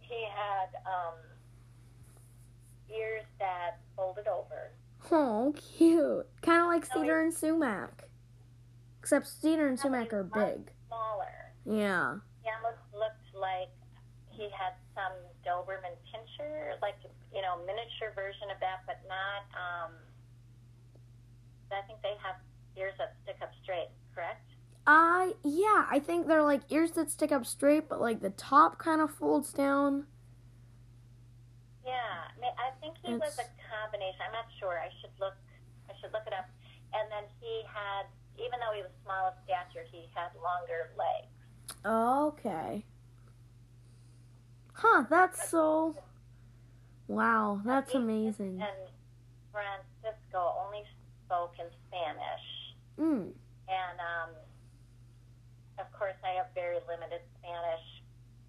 He 0.00 0.26
had 0.30 0.68
um, 0.86 1.18
ears 2.90 3.24
that 3.38 3.80
folded 3.96 4.26
over. 4.28 4.72
Oh, 5.10 5.54
cute. 5.76 6.26
Kind 6.42 6.60
of 6.60 6.66
like 6.66 6.86
Cedar 6.86 7.20
and 7.20 7.32
Sumac. 7.32 8.04
Except 9.00 9.26
Cedar 9.26 9.68
and 9.68 9.78
Sumac 9.78 10.12
are 10.12 10.24
big. 10.24 10.72
Smaller. 10.88 11.52
Yeah. 11.66 12.24
He 12.42 12.48
almost 12.48 12.80
looked 12.92 13.28
like 13.36 13.68
he 14.30 14.48
had 14.50 14.74
some 14.94 15.12
Doberman 15.44 15.92
Pinscher, 16.08 16.80
like 16.80 16.96
you 17.32 17.42
know, 17.42 17.58
miniature 17.66 18.14
version 18.14 18.48
of 18.50 18.58
that, 18.60 18.86
but 18.86 19.02
not. 19.08 19.44
Um, 19.52 19.92
I 21.70 21.82
think 21.86 22.00
they 22.02 22.14
have 22.22 22.36
ears 22.78 22.94
that 22.98 23.14
stick 23.22 23.36
up 23.42 23.50
straight. 23.62 23.90
Correct? 24.14 24.46
Uh, 24.86 25.28
yeah, 25.42 25.86
I 25.90 25.98
think 25.98 26.26
they're 26.26 26.42
like 26.42 26.60
ears 26.70 26.92
that 26.92 27.10
stick 27.10 27.32
up 27.32 27.46
straight, 27.46 27.88
but 27.88 28.00
like 28.00 28.20
the 28.20 28.30
top 28.30 28.78
kind 28.78 29.00
of 29.00 29.10
folds 29.10 29.52
down. 29.52 30.06
Yeah, 31.84 31.92
I, 32.58 32.70
think 32.80 32.96
he 33.02 33.12
was 33.14 33.38
a 33.38 33.48
combination. 33.64 34.20
I'm 34.26 34.32
not 34.32 34.46
sure. 34.58 34.80
I 34.80 34.88
should 35.00 35.10
look. 35.20 35.34
I 35.88 35.92
should 36.00 36.12
look 36.12 36.24
it 36.26 36.32
up. 36.32 36.48
And 36.92 37.10
then 37.10 37.24
he 37.40 37.62
had, 37.66 38.06
even 38.36 38.58
though 38.60 38.74
he 38.74 38.82
was 38.82 38.90
small 39.04 39.28
of 39.28 39.34
stature, 39.44 39.86
he 39.90 40.08
had 40.14 40.28
longer 40.40 40.92
legs. 40.96 41.32
Okay. 41.84 42.84
Huh, 44.72 45.04
that's 45.08 45.48
so. 45.48 45.96
Wow, 47.06 47.60
that's 47.64 47.94
amazing. 47.94 48.62
And 48.62 48.88
Francisco 49.52 50.54
only 50.64 50.84
spoke 51.24 51.54
in 51.58 51.66
Spanish. 51.88 52.46
Mm. 52.98 53.32
And 53.68 53.98
um, 54.00 54.30
of 55.78 55.90
course, 55.92 56.16
I 56.24 56.36
have 56.38 56.48
very 56.54 56.78
limited 56.86 57.20
Spanish, 57.40 57.86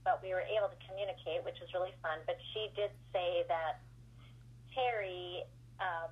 but 0.04 0.22
we 0.22 0.30
were 0.34 0.46
able 0.46 0.70
to 0.70 0.80
communicate, 0.88 1.44
which 1.46 1.58
was 1.60 1.70
really 1.74 1.94
fun. 2.02 2.20
But 2.26 2.38
she 2.54 2.70
did 2.76 2.92
say 3.14 3.44
that 3.50 3.82
Terry, 4.74 5.44
um, 5.80 6.12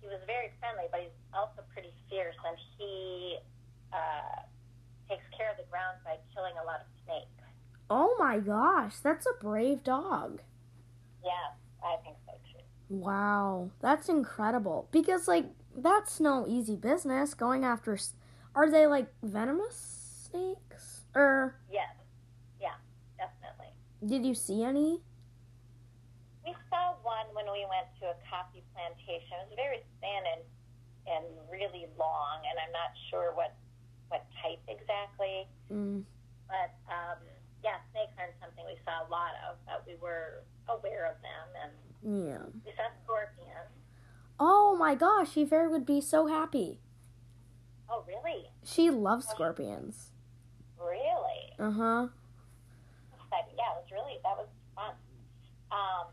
he 0.00 0.08
was 0.08 0.20
very 0.26 0.52
friendly, 0.60 0.84
but 0.90 1.00
he's 1.00 1.16
also 1.32 1.62
pretty 1.72 1.92
fierce, 2.08 2.36
and 2.46 2.56
he 2.78 3.38
uh, 3.92 4.44
takes 5.08 5.24
care 5.36 5.50
of 5.50 5.56
the 5.56 5.66
grounds 5.70 6.00
by 6.04 6.16
killing 6.34 6.54
a 6.60 6.64
lot 6.66 6.80
of 6.80 6.88
snakes. 7.04 7.28
Oh 7.88 8.14
my 8.18 8.38
gosh, 8.38 8.98
that's 9.02 9.26
a 9.26 9.34
brave 9.42 9.82
dog. 9.82 10.40
Yeah, 11.24 11.52
I 11.82 11.96
think 12.04 12.16
so 12.26 12.32
too. 12.52 12.62
Wow, 12.88 13.70
that's 13.80 14.08
incredible. 14.08 14.88
Because 14.92 15.28
like 15.28 15.46
that's 15.76 16.20
no 16.20 16.46
easy 16.48 16.76
business 16.76 17.34
going 17.34 17.64
after. 17.64 17.94
s- 17.94 18.14
Are 18.54 18.70
they 18.70 18.86
like 18.86 19.08
venomous 19.22 19.99
snakes? 20.30 21.02
Or 21.14 21.56
Yes, 21.70 21.94
yeah, 22.60 22.76
definitely. 23.18 23.72
did 24.04 24.24
you 24.24 24.34
see 24.34 24.62
any? 24.62 25.00
We 26.44 26.54
saw 26.70 26.94
one 27.02 27.26
when 27.34 27.46
we 27.52 27.66
went 27.68 27.86
to 28.00 28.06
a 28.10 28.16
coffee 28.30 28.62
plantation. 28.74 29.36
It 29.42 29.50
was 29.50 29.56
very 29.56 29.82
thin 30.00 30.22
and 30.36 30.42
and 31.08 31.24
really 31.50 31.86
long, 31.98 32.44
and 32.48 32.56
I'm 32.60 32.72
not 32.72 32.92
sure 33.10 33.32
what 33.34 33.54
what 34.08 34.26
type 34.42 34.60
exactly. 34.68 35.48
Mm. 35.72 36.04
But 36.48 36.74
um, 36.90 37.18
yeah, 37.62 37.78
snakes 37.92 38.12
aren't 38.18 38.34
something 38.40 38.64
we 38.66 38.78
saw 38.84 39.06
a 39.06 39.08
lot 39.10 39.32
of, 39.48 39.56
but 39.66 39.84
we 39.86 39.94
were 40.00 40.44
aware 40.68 41.06
of 41.10 41.16
them, 41.22 41.46
and 41.62 41.72
Yeah. 42.28 42.46
we 42.64 42.72
saw 42.76 42.88
scorpions. 43.04 43.70
Oh 44.38 44.74
my 44.78 44.94
gosh, 44.94 45.36
Yver 45.36 45.70
would 45.70 45.84
be 45.86 46.00
so 46.00 46.26
happy. 46.26 46.80
Oh, 47.88 48.04
really? 48.06 48.46
She 48.64 48.88
loves 48.90 49.26
scorpions. 49.28 50.10
Uh 51.60 51.70
huh. 51.70 52.08
Exciting. 53.20 53.52
Yeah, 53.60 53.76
it 53.76 53.84
was 53.84 53.90
really 53.92 54.16
that 54.24 54.32
was 54.40 54.48
fun. 54.72 54.96
Um, 55.68 56.08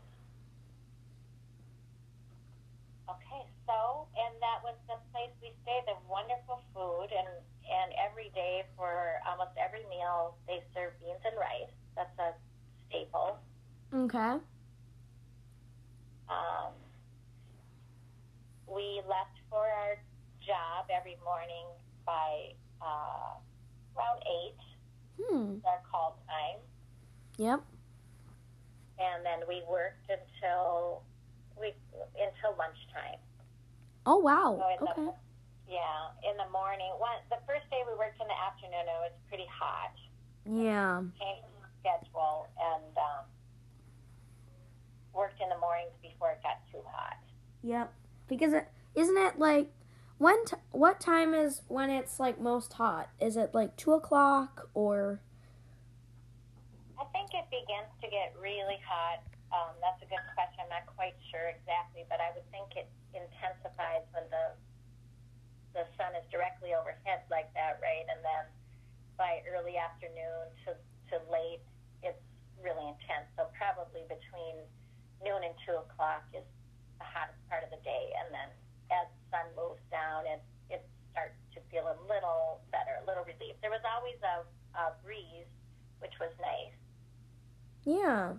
okay, 3.08 3.48
so 3.64 4.04
and 4.12 4.36
that 4.44 4.60
was 4.60 4.76
the 4.92 5.00
place 5.08 5.32
we 5.40 5.56
stayed. 5.64 5.88
The 5.88 5.96
wonderful 6.04 6.60
food, 6.76 7.08
and 7.16 7.32
and 7.64 7.96
every 7.96 8.28
day 8.36 8.68
for 8.76 9.24
almost 9.24 9.56
every 9.56 9.88
meal 9.88 10.36
they 10.46 10.60
serve 10.76 10.92
beans 11.00 11.24
and 11.24 11.36
rice. 11.40 11.72
That's 11.96 12.12
a 12.20 12.36
staple. 12.92 13.40
Okay. 13.88 14.36
Um, 16.28 16.76
we 18.68 19.00
left 19.08 19.40
for 19.48 19.64
our 19.64 19.96
job 20.44 20.92
every 20.92 21.16
morning 21.24 21.64
by 22.04 22.52
uh, 22.84 23.40
around 23.96 24.20
eight. 24.28 24.60
Hmm. 25.20 25.56
Our 25.64 25.82
call 25.90 26.18
time. 26.26 26.60
Yep. 27.38 27.60
and 28.98 29.24
then 29.24 29.46
we 29.48 29.62
worked 29.70 30.10
until 30.10 31.02
we 31.60 31.72
until 32.18 32.56
lunchtime. 32.58 33.20
Oh 34.06 34.18
wow. 34.18 34.58
So 34.58 34.84
Okay. 34.90 35.06
the, 35.06 35.14
Yeah, 35.70 36.30
in 36.30 36.36
the 36.36 36.48
morning. 36.50 36.90
One, 36.98 37.18
the 37.30 37.38
first 37.46 37.68
day 37.70 37.82
we 37.86 37.94
worked 37.98 38.20
in 38.20 38.26
the 38.26 38.34
afternoon, 38.34 38.86
it 38.88 38.98
was 39.04 39.12
pretty 39.28 39.46
hot. 39.46 39.94
Yeah. 40.46 41.02
Changed 41.20 41.46
the 41.62 41.68
schedule 41.78 42.48
and 42.58 42.90
um, 42.96 43.24
worked 45.14 45.40
in 45.40 45.48
the 45.48 45.58
mornings 45.58 45.92
before 46.02 46.32
it 46.32 46.42
got 46.42 46.58
too 46.72 46.82
hot. 46.90 47.18
Yep. 47.62 47.92
Because 48.28 48.52
it 48.52 48.66
isn't 48.94 49.16
it 49.16 49.38
like 49.38 49.70
when 50.18 50.44
t- 50.44 50.58
what 50.72 51.00
time 51.00 51.32
is 51.32 51.62
when 51.68 51.90
it's 51.90 52.18
like 52.18 52.40
most 52.40 52.74
hot? 52.74 53.08
Is 53.20 53.36
it 53.36 53.54
like 53.54 53.76
two 53.76 53.94
o'clock 53.94 54.68
or? 54.74 55.22
I 56.98 57.06
think 57.14 57.30
it 57.32 57.46
begins 57.50 57.90
to 58.02 58.10
get 58.10 58.34
really 58.34 58.82
hot. 58.82 59.22
Um, 59.54 59.78
that's 59.80 60.02
a 60.02 60.10
good 60.10 60.20
question. 60.34 60.66
I'm 60.66 60.74
not 60.74 60.90
quite 60.98 61.14
sure 61.30 61.48
exactly, 61.54 62.04
but 62.10 62.18
I 62.18 62.34
would 62.34 62.44
think 62.50 62.74
it 62.74 62.90
intensifies 63.14 64.04
when 64.12 64.26
the 64.28 64.58
the 65.72 65.86
sun 65.94 66.10
is 66.18 66.26
directly 66.34 66.74
overhead 66.74 67.22
like 67.30 67.54
that, 67.54 67.78
right? 67.78 68.02
And 68.10 68.18
then 68.26 68.44
by 69.14 69.44
early 69.46 69.78
afternoon 69.78 70.50
to, 70.66 70.74
to 71.12 71.22
late, 71.30 71.62
it's 72.02 72.18
really 72.58 72.88
intense. 72.88 73.30
So 73.38 73.46
probably 73.54 74.02
between 74.10 74.66
noon 75.22 75.46
and 75.46 75.54
two 75.62 75.78
o'clock 75.78 76.26
is 76.34 76.42
the 76.98 77.06
hottest 77.06 77.38
part 77.46 77.62
of 77.62 77.70
the 77.70 77.78
day, 77.86 78.10
and 78.18 78.34
then 78.34 78.48
as 78.90 79.06
moves 79.58 79.82
down, 79.90 80.24
it 80.26 80.42
it 80.70 80.86
starts 81.12 81.34
to 81.54 81.60
feel 81.70 81.84
a 81.84 81.96
little 82.06 82.60
better, 82.70 83.02
a 83.02 83.06
little 83.06 83.24
relief. 83.24 83.56
There 83.60 83.70
was 83.70 83.80
always 83.84 84.16
a, 84.22 84.78
a 84.78 84.92
breeze, 85.04 85.50
which 85.98 86.12
was 86.20 86.30
nice. 86.40 86.74
Yeah. 87.84 88.34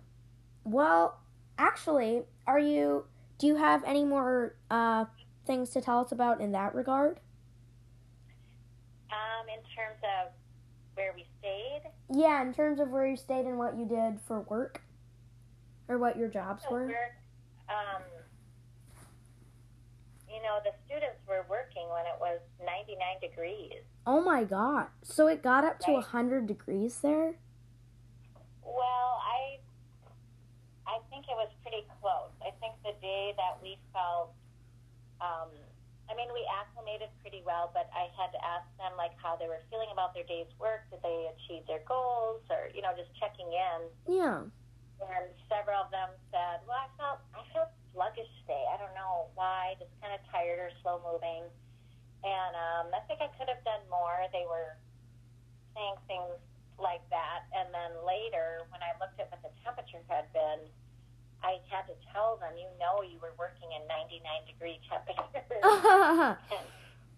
Well, 0.64 1.20
actually, 1.58 2.24
are 2.48 2.60
you? 2.60 3.06
Do 3.38 3.48
you 3.48 3.56
have 3.56 3.84
any 3.86 4.04
more 4.06 4.56
uh, 4.70 5.06
things 5.48 5.70
to 5.72 5.82
tell 5.82 6.00
us 6.00 6.12
about 6.12 6.42
in 6.42 6.52
that 6.52 6.76
regard? 6.76 7.20
Um, 9.12 9.48
in 9.50 9.60
terms 9.76 10.00
of 10.04 10.32
where 10.96 11.14
we 11.16 11.26
stayed, 11.40 11.82
Yeah, 12.14 12.42
in 12.42 12.54
terms 12.54 12.80
of 12.80 12.90
where 12.90 13.08
you 13.08 13.16
stayed 13.18 13.46
and 13.46 13.58
what 13.58 13.78
you 13.78 13.86
did 13.86 14.20
for 14.28 14.42
work, 14.42 14.82
or 15.88 15.98
what 15.98 16.18
your 16.18 16.28
jobs 16.28 16.64
so 16.64 16.72
were. 16.72 16.86
we're, 16.86 17.16
um, 17.70 18.04
you 20.40 20.48
know, 20.48 20.60
the 20.64 20.72
students 20.88 21.20
were 21.28 21.44
working 21.52 21.84
when 21.92 22.08
it 22.08 22.16
was 22.20 22.40
99 22.64 22.96
degrees. 23.20 23.84
Oh 24.08 24.24
my 24.24 24.44
god! 24.48 24.88
So 25.04 25.28
it 25.28 25.44
got 25.44 25.66
up 25.68 25.80
to 25.84 26.00
Right. 26.00 26.04
hundred 26.04 26.48
degrees 26.48 27.00
there. 27.04 27.36
Well, 28.64 29.12
I 29.20 29.60
I 30.88 31.00
think 31.12 31.28
it 31.28 31.36
was 31.36 31.52
pretty 31.62 31.84
close. 32.00 32.32
I 32.42 32.52
think 32.64 32.74
the 32.88 32.96
day 33.04 33.34
that 33.36 33.60
we 33.62 33.78
felt, 33.94 34.32
um, 35.22 35.52
I 36.10 36.16
mean, 36.16 36.32
we 36.34 36.42
acclimated 36.50 37.10
pretty 37.22 37.44
well, 37.46 37.70
but 37.76 37.92
I 37.94 38.08
had 38.18 38.32
to 38.32 38.40
ask 38.42 38.66
them 38.80 38.96
like 38.98 39.12
how 39.22 39.36
they 39.36 39.46
were 39.52 39.62
feeling 39.70 39.90
about 39.92 40.16
their 40.16 40.24
day's 40.26 40.50
work. 40.58 40.88
Did 40.90 41.04
they 41.04 41.28
achieve 41.36 41.68
their 41.68 41.84
goals, 41.86 42.42
or 42.50 42.72
you 42.74 42.82
know, 42.82 42.96
just 42.96 43.12
checking 43.20 43.52
in. 43.52 43.80
Yeah. 44.08 44.48
And 45.04 45.28
several 45.52 45.84
of 45.84 45.92
them 45.92 46.10
said, 46.32 46.64
"Well, 46.66 46.80
I 46.80 46.88
felt 46.96 47.20
I 47.36 47.44
felt 47.54 47.70
sluggish 47.94 48.30
today. 48.44 48.64
I 48.72 48.78
don't 48.78 48.94
know 48.96 49.28
why. 49.36 49.76
Just 49.80 49.92
kind 50.02 50.14
of 50.14 50.22
tired 50.32 50.60
or 50.60 50.70
slow 50.82 51.02
moving." 51.04 51.44
And 52.24 52.54
um, 52.56 52.86
I 52.92 53.00
think 53.08 53.24
I 53.24 53.32
could 53.40 53.48
have 53.48 53.64
done 53.64 53.80
more. 53.88 54.28
They 54.36 54.44
were 54.44 54.76
saying 55.76 55.96
things 56.08 56.36
like 56.76 57.04
that. 57.12 57.48
And 57.56 57.72
then 57.72 57.96
later, 58.04 58.68
when 58.72 58.84
I 58.84 58.92
looked 59.00 59.20
at 59.20 59.32
what 59.32 59.40
the 59.44 59.52
temperature 59.64 60.04
had 60.12 60.28
been, 60.36 60.68
I 61.44 61.64
had 61.72 61.88
to 61.88 61.96
tell 62.12 62.36
them, 62.40 62.56
"You 62.60 62.68
know, 62.80 63.00
you 63.04 63.20
were 63.24 63.32
working 63.40 63.72
in 63.72 63.88
99 63.88 64.20
degree 64.48 64.80
temperatures." 64.92 65.64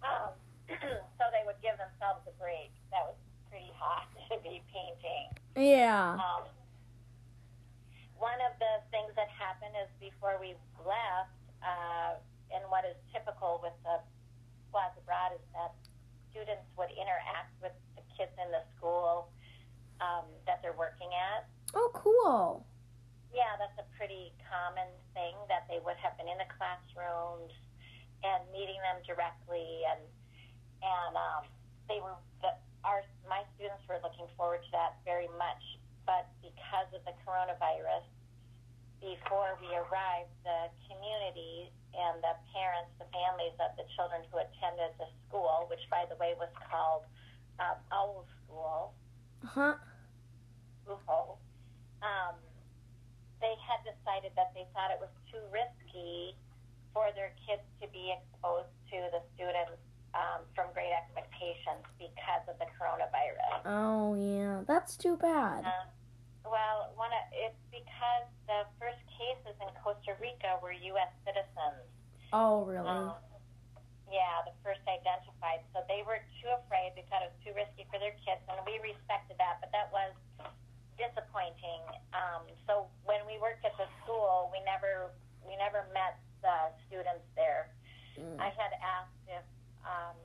um, 0.05 0.33
so 1.17 1.23
they 1.33 1.41
would 1.45 1.57
give 1.65 1.77
themselves 1.81 2.21
a 2.29 2.33
break. 2.37 2.69
That 2.93 3.05
was 3.09 3.17
pretty 3.49 3.73
hot 3.77 4.05
to 4.29 4.37
be 4.45 4.61
painting. 4.69 5.27
yeah. 5.57 6.15
Um, 6.21 6.45
one 8.21 8.37
of 8.45 8.53
the 8.61 8.85
things 8.93 9.09
that 9.17 9.33
happened 9.33 9.73
is 9.73 9.89
before 9.97 10.37
we 10.37 10.53
left, 10.85 11.33
uh, 11.65 12.21
and 12.53 12.61
what 12.69 12.85
is 12.85 12.93
typical 13.09 13.57
with 13.65 13.73
the 13.81 13.97
Squads 14.69 14.93
Abroad 15.01 15.33
is 15.33 15.43
that 15.57 15.73
students 16.29 16.63
would 16.77 16.93
interact 16.93 17.49
with 17.65 17.73
the 17.97 18.05
kids 18.13 18.31
in 18.37 18.53
the 18.53 18.61
school 18.77 19.33
um, 19.99 20.29
that 20.45 20.61
they're 20.61 20.77
working 20.77 21.09
at. 21.17 21.49
Oh, 21.73 21.89
cool. 21.97 22.61
Yeah, 23.33 23.57
that's 23.57 23.75
a 23.81 23.87
pretty 23.97 24.29
common 24.45 24.87
thing 25.17 25.33
that 25.49 25.65
they 25.65 25.81
would 25.81 25.97
have 25.97 26.13
been 26.21 26.29
in 26.29 26.37
the 26.37 26.49
classrooms 26.53 27.51
and 28.21 28.45
meeting 28.53 28.77
them 28.85 29.01
directly, 29.01 29.81
and 29.89 30.01
and 30.83 31.13
um, 31.17 31.43
they 31.89 31.97
were 32.03 32.13
the, 32.45 32.53
our 32.85 33.01
my 33.25 33.41
students 33.57 33.81
were 33.89 33.97
looking 34.03 34.29
forward 34.37 34.61
to 34.61 34.71
that 34.77 35.01
very 35.07 35.31
much. 35.39 35.63
But 36.05 36.27
because 36.71 36.87
of 36.95 37.03
the 37.03 37.11
coronavirus, 37.27 38.07
before 39.03 39.59
we 39.59 39.67
arrived, 39.75 40.31
the 40.47 40.71
community 40.87 41.67
and 41.91 42.23
the 42.23 42.31
parents, 42.55 42.87
the 42.95 43.09
families 43.11 43.51
of 43.59 43.75
the 43.75 43.83
children 43.99 44.23
who 44.31 44.39
attended 44.39 44.95
the 44.95 45.11
school, 45.27 45.67
which 45.67 45.83
by 45.91 46.07
the 46.07 46.15
way 46.15 46.31
was 46.39 46.47
called 46.71 47.03
um, 47.59 47.75
Owl 47.91 48.23
School, 48.39 48.95
Huh? 49.43 49.75
Um, 50.87 52.35
they 53.41 53.55
had 53.59 53.83
decided 53.83 54.31
that 54.39 54.53
they 54.55 54.63
thought 54.71 54.95
it 54.95 55.01
was 55.01 55.11
too 55.27 55.41
risky 55.51 56.37
for 56.93 57.09
their 57.15 57.33
kids 57.47 57.65
to 57.81 57.87
be 57.91 58.15
exposed 58.15 58.71
to 58.95 58.97
the 59.11 59.19
students 59.35 59.81
um, 60.13 60.45
from 60.55 60.71
Great 60.71 60.93
Expectations 60.93 61.83
because 61.99 62.47
of 62.47 62.55
the 62.63 62.69
coronavirus. 62.79 63.59
Oh 63.65 64.15
yeah, 64.15 64.61
that's 64.67 64.95
too 64.95 65.17
bad. 65.17 65.65
Uh, 65.65 65.89
well, 66.51 66.91
one 66.99 67.09
of, 67.15 67.23
it's 67.31 67.63
because 67.71 68.27
the 68.45 68.67
first 68.75 68.99
cases 69.15 69.55
in 69.63 69.71
Costa 69.79 70.19
Rica 70.19 70.59
were 70.59 70.75
U.S. 70.75 71.11
citizens. 71.23 71.87
Oh 72.35 72.67
really? 72.67 72.85
Um, 72.85 73.15
yeah, 74.11 74.43
the 74.43 74.51
first 74.59 74.83
identified. 74.83 75.63
So 75.71 75.87
they 75.87 76.03
were 76.03 76.19
too 76.43 76.51
afraid. 76.59 76.91
They 76.99 77.07
thought 77.07 77.23
it 77.23 77.31
was 77.31 77.41
too 77.47 77.55
risky 77.55 77.87
for 77.87 77.95
their 77.95 78.13
kids, 78.27 78.43
and 78.51 78.59
we 78.67 78.75
respected 78.83 79.39
that. 79.39 79.63
But 79.63 79.71
that 79.71 79.87
was 79.95 80.11
disappointing. 80.99 81.79
Um, 82.11 82.43
so 82.67 82.91
when 83.07 83.23
we 83.23 83.39
worked 83.39 83.63
at 83.63 83.71
the 83.79 83.87
school, 84.03 84.51
we 84.51 84.59
never 84.67 85.15
we 85.47 85.55
never 85.55 85.87
met 85.95 86.19
the 86.43 86.75
students 86.91 87.23
there. 87.39 87.71
Mm. 88.19 88.35
I 88.35 88.51
had 88.51 88.75
asked 88.83 89.23
if 89.31 89.47
um, 89.87 90.19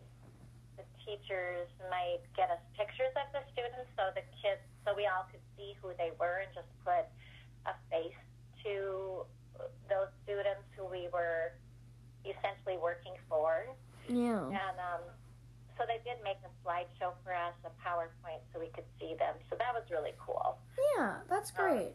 the 0.75 0.85
teachers 1.07 1.71
might 1.87 2.27
get 2.35 2.51
us 2.51 2.61
pictures 2.75 3.15
of 3.15 3.31
the 3.31 3.47
students 3.55 3.87
so 3.95 4.11
the 4.19 4.27
kids, 4.43 4.61
so 4.83 4.93
we 4.99 5.07
all 5.07 5.31
could 5.31 5.46
see 5.57 5.75
who 5.83 5.91
they 5.99 6.13
were 6.21 6.45
and 6.45 6.53
just 6.55 6.69
put 6.85 7.09
a 7.67 7.75
face 7.91 8.21
to 8.65 9.25
those 9.89 10.13
students 10.25 10.69
who 10.77 10.85
we 10.85 11.09
were 11.13 11.53
essentially 12.25 12.77
working 12.77 13.15
for. 13.29 13.67
Yeah. 14.09 14.47
And 14.47 14.77
um, 14.79 15.03
so 15.79 15.85
they 15.87 16.01
did 16.05 16.21
make 16.25 16.41
a 16.45 16.53
slideshow 16.65 17.13
for 17.25 17.33
us, 17.35 17.55
a 17.65 17.73
PowerPoint, 17.81 18.41
so 18.53 18.61
we 18.61 18.69
could 18.73 18.89
see 18.99 19.15
them. 19.19 19.37
So 19.51 19.57
that 19.59 19.73
was 19.73 19.85
really 19.91 20.15
cool. 20.19 20.59
Yeah, 20.97 21.21
that's 21.29 21.51
great. 21.51 21.95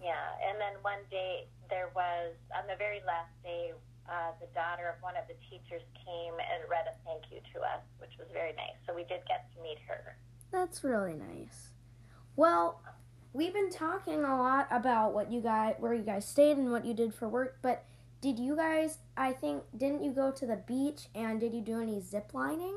Yeah, 0.00 0.32
and 0.40 0.56
then 0.56 0.80
one 0.80 1.04
day 1.10 1.44
there 1.68 1.92
was, 1.92 2.32
on 2.56 2.64
the 2.64 2.76
very 2.76 3.04
last 3.04 3.32
day, 3.44 3.76
uh, 4.08 4.32
the 4.40 4.48
daughter 4.56 4.88
of 4.88 4.96
one 5.04 5.14
of 5.14 5.28
the 5.28 5.36
teachers 5.46 5.84
came 5.92 6.34
and 6.40 6.64
read 6.66 6.88
a 6.88 6.96
thank 7.04 7.28
you 7.28 7.38
to 7.52 7.60
us, 7.60 7.84
which 8.00 8.16
was 8.16 8.26
very 8.32 8.56
nice. 8.56 8.74
So 8.88 8.96
we 8.96 9.04
did 9.04 9.20
get 9.28 9.46
to 9.54 9.58
meet 9.62 9.78
her. 9.86 10.16
That's 10.52 10.82
really 10.82 11.14
nice. 11.14 11.70
Well, 12.36 12.80
we've 13.32 13.52
been 13.52 13.70
talking 13.70 14.24
a 14.24 14.36
lot 14.36 14.66
about 14.70 15.12
what 15.14 15.30
you 15.30 15.40
guys, 15.40 15.74
where 15.78 15.94
you 15.94 16.02
guys 16.02 16.26
stayed 16.26 16.56
and 16.56 16.70
what 16.70 16.84
you 16.84 16.94
did 16.94 17.14
for 17.14 17.28
work, 17.28 17.58
but 17.62 17.84
did 18.20 18.38
you 18.38 18.56
guys, 18.56 18.98
I 19.16 19.32
think, 19.32 19.62
didn't 19.76 20.02
you 20.04 20.12
go 20.12 20.30
to 20.30 20.46
the 20.46 20.56
beach 20.56 21.08
and 21.14 21.40
did 21.40 21.54
you 21.54 21.62
do 21.62 21.80
any 21.80 22.00
zip 22.00 22.34
lining? 22.34 22.76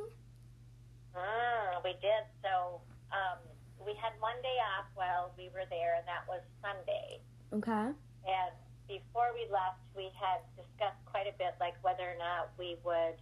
Mm, 1.15 1.83
we 1.83 1.91
did. 2.01 2.23
So 2.41 2.81
um, 3.11 3.39
we 3.85 3.93
had 3.99 4.13
one 4.19 4.39
day 4.41 4.57
off 4.77 4.85
while 4.95 5.31
we 5.37 5.49
were 5.53 5.67
there, 5.69 5.95
and 5.97 6.07
that 6.07 6.23
was 6.27 6.41
Sunday. 6.61 7.19
Okay. 7.51 7.91
And 8.25 8.53
before 8.87 9.35
we 9.35 9.45
left, 9.51 9.83
we 9.95 10.09
had 10.15 10.39
discussed 10.55 11.03
quite 11.05 11.27
a 11.27 11.35
bit, 11.37 11.55
like 11.59 11.75
whether 11.83 12.03
or 12.03 12.17
not 12.17 12.51
we 12.57 12.77
would 12.83 13.19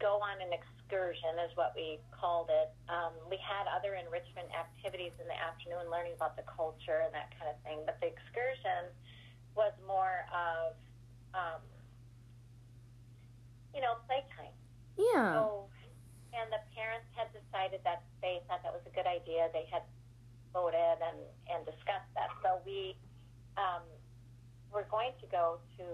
go 0.00 0.18
on 0.18 0.42
an 0.42 0.52
excursion, 0.88 1.36
is 1.44 1.52
what 1.52 1.76
we 1.76 2.00
called 2.08 2.48
it. 2.48 2.72
Um, 2.88 3.12
we 3.28 3.36
had 3.36 3.68
other 3.68 3.92
enrichment 3.92 4.48
activities 4.56 5.12
in 5.20 5.28
the 5.28 5.36
afternoon, 5.36 5.92
learning 5.92 6.16
about 6.16 6.32
the 6.32 6.48
culture 6.48 7.04
and 7.04 7.12
that 7.12 7.28
kind 7.36 7.52
of 7.52 7.60
thing. 7.60 7.84
But 7.84 8.00
the 8.00 8.08
excursion 8.08 8.88
was 9.52 9.76
more 9.84 10.24
of, 10.32 10.72
um, 11.36 11.60
you 13.76 13.84
know, 13.84 14.00
playtime. 14.08 14.56
Yeah. 14.96 15.36
So, 15.36 15.68
and 16.32 16.48
the 16.48 16.64
parents 16.72 17.04
had 17.12 17.28
decided 17.36 17.84
that 17.84 18.08
they 18.24 18.40
thought 18.48 18.64
that 18.64 18.72
was 18.72 18.84
a 18.88 18.94
good 18.96 19.06
idea. 19.06 19.52
They 19.52 19.68
had 19.68 19.84
voted 20.56 21.04
and, 21.04 21.20
and 21.52 21.68
discussed 21.68 22.08
that. 22.16 22.32
So 22.40 22.64
we 22.64 22.96
um, 23.60 23.84
were 24.72 24.88
going 24.88 25.12
to 25.20 25.26
go 25.28 25.60
to 25.76 25.84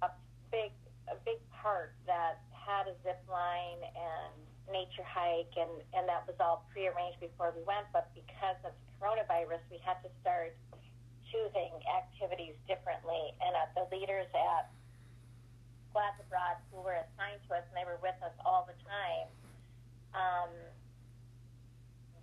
a 0.00 0.08
big 0.48 0.72
a 1.08 1.16
big 1.24 1.40
park 1.48 1.96
that 2.04 2.44
had 2.68 2.84
a 2.84 2.94
zip 3.00 3.24
line 3.32 3.80
and 3.80 4.32
nature 4.68 5.04
hike, 5.08 5.56
and, 5.56 5.72
and 5.96 6.04
that 6.04 6.28
was 6.28 6.36
all 6.36 6.68
prearranged 6.68 7.16
before 7.16 7.56
we 7.56 7.64
went. 7.64 7.88
But 7.96 8.12
because 8.12 8.60
of 8.68 8.76
coronavirus, 9.00 9.64
we 9.72 9.80
had 9.80 9.96
to 10.04 10.10
start 10.20 10.52
choosing 11.32 11.72
activities 11.88 12.52
differently. 12.68 13.32
And 13.40 13.56
uh, 13.56 13.72
the 13.72 13.84
leaders 13.88 14.28
at 14.36 14.68
Squads 15.88 16.20
Abroad, 16.20 16.60
who 16.68 16.84
were 16.84 17.00
assigned 17.00 17.40
to 17.48 17.56
us, 17.56 17.64
and 17.72 17.74
they 17.80 17.88
were 17.88 17.96
with 18.04 18.20
us 18.20 18.36
all 18.44 18.68
the 18.68 18.76
time, 18.84 19.28
um, 20.12 20.52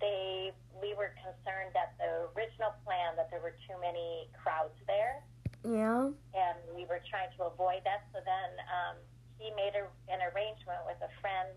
they 0.01 0.53
we 0.81 0.93
were 0.93 1.15
concerned 1.23 1.71
that 1.73 1.95
the 1.97 2.27
original 2.36 2.75
plan 2.84 3.15
that 3.15 3.31
there 3.31 3.39
were 3.39 3.55
too 3.65 3.77
many 3.79 4.27
crowds 4.36 4.75
there, 4.86 5.23
Yeah. 5.63 6.12
and 6.36 6.58
we 6.75 6.84
were 6.86 6.99
trying 7.10 7.31
to 7.39 7.47
avoid 7.47 7.81
that. 7.88 8.03
So 8.12 8.19
then 8.21 8.49
um, 8.67 8.95
he 9.38 9.52
made 9.56 9.76
a, 9.76 9.86
an 10.12 10.21
arrangement 10.32 10.82
with 10.88 11.00
a 11.04 11.12
friend 11.19 11.56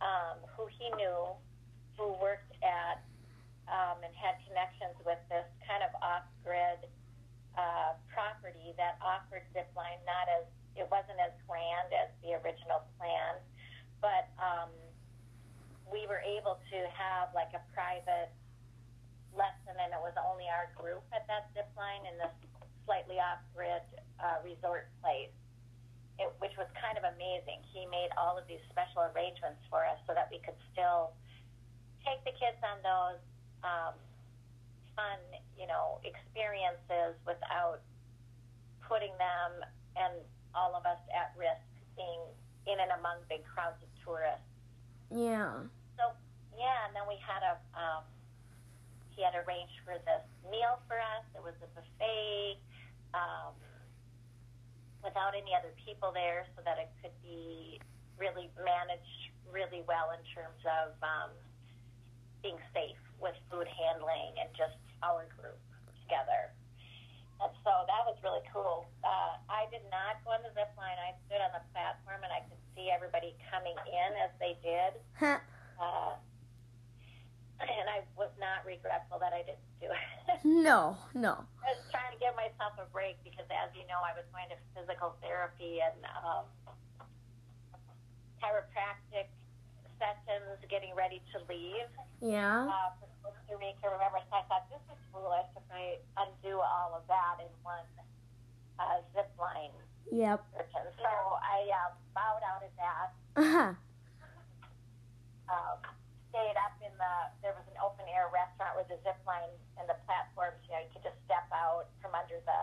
um, 0.00 0.38
who 0.54 0.66
he 0.70 0.90
knew, 0.98 1.34
who 1.98 2.14
worked 2.18 2.52
at 2.62 3.02
um, 3.70 4.02
and 4.02 4.12
had 4.14 4.38
connections 4.48 4.96
with 5.06 5.20
this 5.30 5.46
kind 5.66 5.82
of 5.86 5.92
off-grid 6.02 6.90
uh, 7.54 7.94
property 8.10 8.74
that 8.80 8.98
offered 8.98 9.44
zipline. 9.54 10.00
Not 10.08 10.26
as 10.26 10.44
it 10.74 10.88
wasn't 10.88 11.20
as 11.20 11.34
grand 11.44 11.92
as 11.92 12.08
the 12.24 12.34
original 12.40 12.82
plan, 12.96 13.38
but 14.00 14.32
um, 14.40 14.72
we 15.84 16.08
were 16.08 16.24
able 16.24 16.56
to 16.72 16.78
have 16.96 17.28
like 17.36 17.52
a 17.52 17.62
private 17.76 18.32
lesson, 19.36 19.76
and 19.76 19.92
it 19.92 20.00
was 20.00 20.16
only 20.16 20.48
our 20.48 20.72
group 20.76 21.04
at 21.12 21.28
that 21.28 21.52
zip 21.52 21.68
line 21.76 22.04
in 22.08 22.16
this 22.16 22.32
slightly 22.84 23.20
off-grid 23.20 23.84
uh, 24.18 24.40
resort 24.44 24.88
place, 25.00 25.32
it, 26.18 26.28
which 26.38 26.52
was 26.60 26.68
kind 26.76 26.98
of 27.00 27.04
amazing. 27.04 27.64
He 27.72 27.88
made 27.88 28.12
all 28.16 28.36
of 28.36 28.44
these 28.48 28.62
special 28.68 29.08
arrangements 29.12 29.60
for 29.72 29.84
us 29.84 29.96
so 30.04 30.12
that 30.12 30.28
we 30.28 30.40
could 30.44 30.58
still 30.72 31.16
take 32.04 32.20
the 32.24 32.34
kids 32.36 32.58
on 32.60 32.82
those 32.82 33.22
um, 33.62 33.94
fun, 34.96 35.20
you 35.56 35.66
know, 35.66 36.02
experiences 36.04 37.16
without 37.24 37.80
putting 38.84 39.14
them 39.16 39.64
and 39.96 40.12
all 40.52 40.76
of 40.76 40.84
us 40.84 41.00
at 41.14 41.32
risk 41.38 41.64
being 41.96 42.20
in 42.68 42.76
and 42.78 42.92
among 43.00 43.20
big 43.28 43.40
crowds 43.48 43.80
of 43.80 43.90
tourists. 44.04 44.44
Yeah. 45.08 45.64
So 45.96 46.12
yeah, 46.56 46.88
and 46.88 46.92
then 46.92 47.08
we 47.08 47.16
had 47.20 47.40
a 47.40 47.56
um, 47.72 48.04
he 49.12 49.20
had 49.24 49.36
arranged 49.36 49.76
for 49.84 49.96
this 50.04 50.24
meal 50.48 50.80
for 50.88 50.96
us. 50.96 51.24
It 51.36 51.42
was 51.44 51.56
a 51.60 51.68
buffet 51.76 52.60
um, 53.12 53.52
without 55.02 55.34
any 55.34 55.52
other 55.54 55.74
people 55.82 56.14
there, 56.14 56.46
so 56.56 56.62
that 56.64 56.78
it 56.78 56.90
could 57.02 57.14
be 57.22 57.78
really 58.18 58.50
managed 58.62 59.34
really 59.50 59.84
well 59.84 60.14
in 60.16 60.22
terms 60.32 60.62
of 60.64 60.96
um, 61.04 61.30
being 62.42 62.58
safe 62.72 62.98
with 63.20 63.36
food 63.50 63.68
handling 63.68 64.34
and 64.40 64.48
just 64.56 64.78
our 65.02 65.28
group 65.38 65.60
together. 66.02 66.50
And 67.42 67.50
so 67.66 67.72
that 67.90 68.02
was 68.06 68.14
really 68.22 68.42
cool. 68.54 68.86
Uh, 69.02 69.34
I 69.50 69.66
did 69.74 69.82
not 69.90 70.22
go 70.22 70.30
on 70.30 70.46
the 70.46 70.54
zip 70.54 70.70
line. 70.78 70.94
I 70.98 71.14
stood 71.26 71.42
on 71.42 71.50
the 71.50 71.64
platform 71.74 72.22
and 72.22 72.30
I 72.30 72.46
could 72.46 72.58
see 72.74 72.86
everybody 72.88 73.34
coming 73.50 73.74
in 73.86 74.10
as 74.22 74.30
they 74.38 74.54
did. 74.62 75.02
Huh. 75.18 75.42
Uh, 75.74 76.14
and 77.66 77.86
I 77.90 78.06
was 78.14 78.30
not 78.38 78.62
regretful 78.62 79.18
that 79.18 79.34
I 79.34 79.42
didn't 79.42 79.70
do 79.82 79.90
it. 79.90 80.38
No, 80.46 80.96
no. 81.14 81.34
I 81.66 81.74
was 81.74 81.81
give 82.22 82.38
myself 82.38 82.78
a 82.78 82.86
break 82.94 83.18
because, 83.26 83.50
as 83.50 83.74
you 83.74 83.82
know, 83.90 83.98
I 83.98 84.14
was 84.14 84.22
going 84.30 84.46
to 84.54 84.58
physical 84.78 85.18
therapy 85.18 85.82
and 85.82 85.98
um, 86.22 86.46
chiropractic 88.38 89.26
sessions, 89.98 90.62
getting 90.70 90.94
ready 90.94 91.18
to 91.34 91.42
leave 91.50 91.90
Yeah. 92.22 92.70
uh, 92.70 92.94
for 93.02 93.10
Costa 93.26 93.58
Rica. 93.58 93.90
Remember, 93.90 94.22
so 94.30 94.38
I 94.38 94.46
thought 94.46 94.70
this 94.70 94.82
is 94.86 94.98
foolish 95.10 95.50
if 95.58 95.66
I 95.74 95.98
undo 96.14 96.62
all 96.62 96.94
of 96.94 97.02
that 97.10 97.42
in 97.42 97.50
one 97.66 97.86
uh, 98.78 99.02
zip 99.14 99.30
line 99.38 99.74
Yep. 100.14 100.46
session. 100.54 100.84
So 101.02 101.10
I 101.42 101.66
um, 101.74 101.92
bowed 102.14 102.44
out 102.46 102.62
of 102.62 102.72
that. 102.78 103.08
Uh-huh. 103.34 103.72
um, 105.50 105.78
stayed 106.32 106.56
up 106.56 106.72
in 106.80 106.92
the 106.96 107.14
there 107.44 107.52
was 107.52 107.68
an 107.68 107.76
open 107.76 108.08
air 108.08 108.32
restaurant 108.32 108.72
with 108.72 108.88
a 108.88 108.98
zip 109.04 109.20
line 109.28 109.52
and 109.76 109.84
the 109.84 109.98
platforms 110.08 110.56
you 110.64 110.72
know 110.72 110.80
you 110.80 110.88
could 110.88 111.04
just 111.04 111.20
step 111.28 111.44
out 111.52 111.92
from 112.00 112.16
under 112.16 112.40
the 112.48 112.62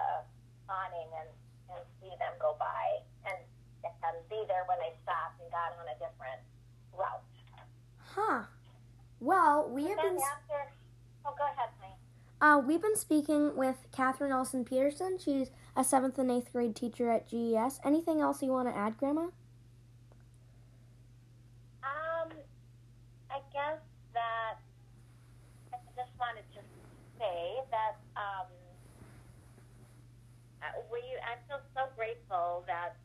awning 0.65 1.10
and 1.21 1.29
and 1.69 1.82
see 2.01 2.10
them 2.17 2.34
go 2.41 2.58
by 2.58 2.97
and 3.29 3.38
and 3.86 4.15
be 4.27 4.41
there 4.49 4.65
when 4.65 4.82
they 4.82 4.89
stopped 5.05 5.38
and 5.38 5.47
got 5.53 5.71
on 5.77 5.86
a 5.86 5.97
different 6.01 6.41
route 6.97 7.23
Huh. 8.10 8.49
Well, 9.21 9.69
we 9.69 9.86
have 9.86 10.01
been 10.01 10.17
after 10.17 10.73
oh 11.29 11.38
go 11.38 11.45
ahead 11.45 11.69
uh, 12.41 12.58
we've 12.65 12.82
been 12.82 12.95
speaking 12.95 13.58
with 13.58 13.75
Kathryn 13.91 14.29
Nelson-Pedersen. 14.29 15.17
She's 15.19 15.51
a 15.75 15.84
seventh 15.84 16.17
and 16.17 16.32
eighth 16.32 16.53
grade 16.53 16.73
teacher 16.73 17.12
at 17.12 17.27
GES. 17.27 17.82
Anything 17.84 18.21
else 18.21 18.41
you 18.41 18.51
want 18.51 18.69
to 18.69 18.75
add, 18.75 18.97
Grandma? 18.97 19.27
um 21.84 22.32
I 23.29 23.39
guess 23.51 23.79
that 24.13 24.55
I 25.73 25.77
just 25.97 26.12
wanted 26.17 26.47
to 26.55 26.62
say 27.19 27.60
that 27.71 27.97
um 28.15 28.47
uh, 30.63 30.79
we 30.91 30.99
I 31.23 31.36
feel 31.47 31.60
so 31.79 31.87
grateful 31.95 32.67
that 32.67 32.99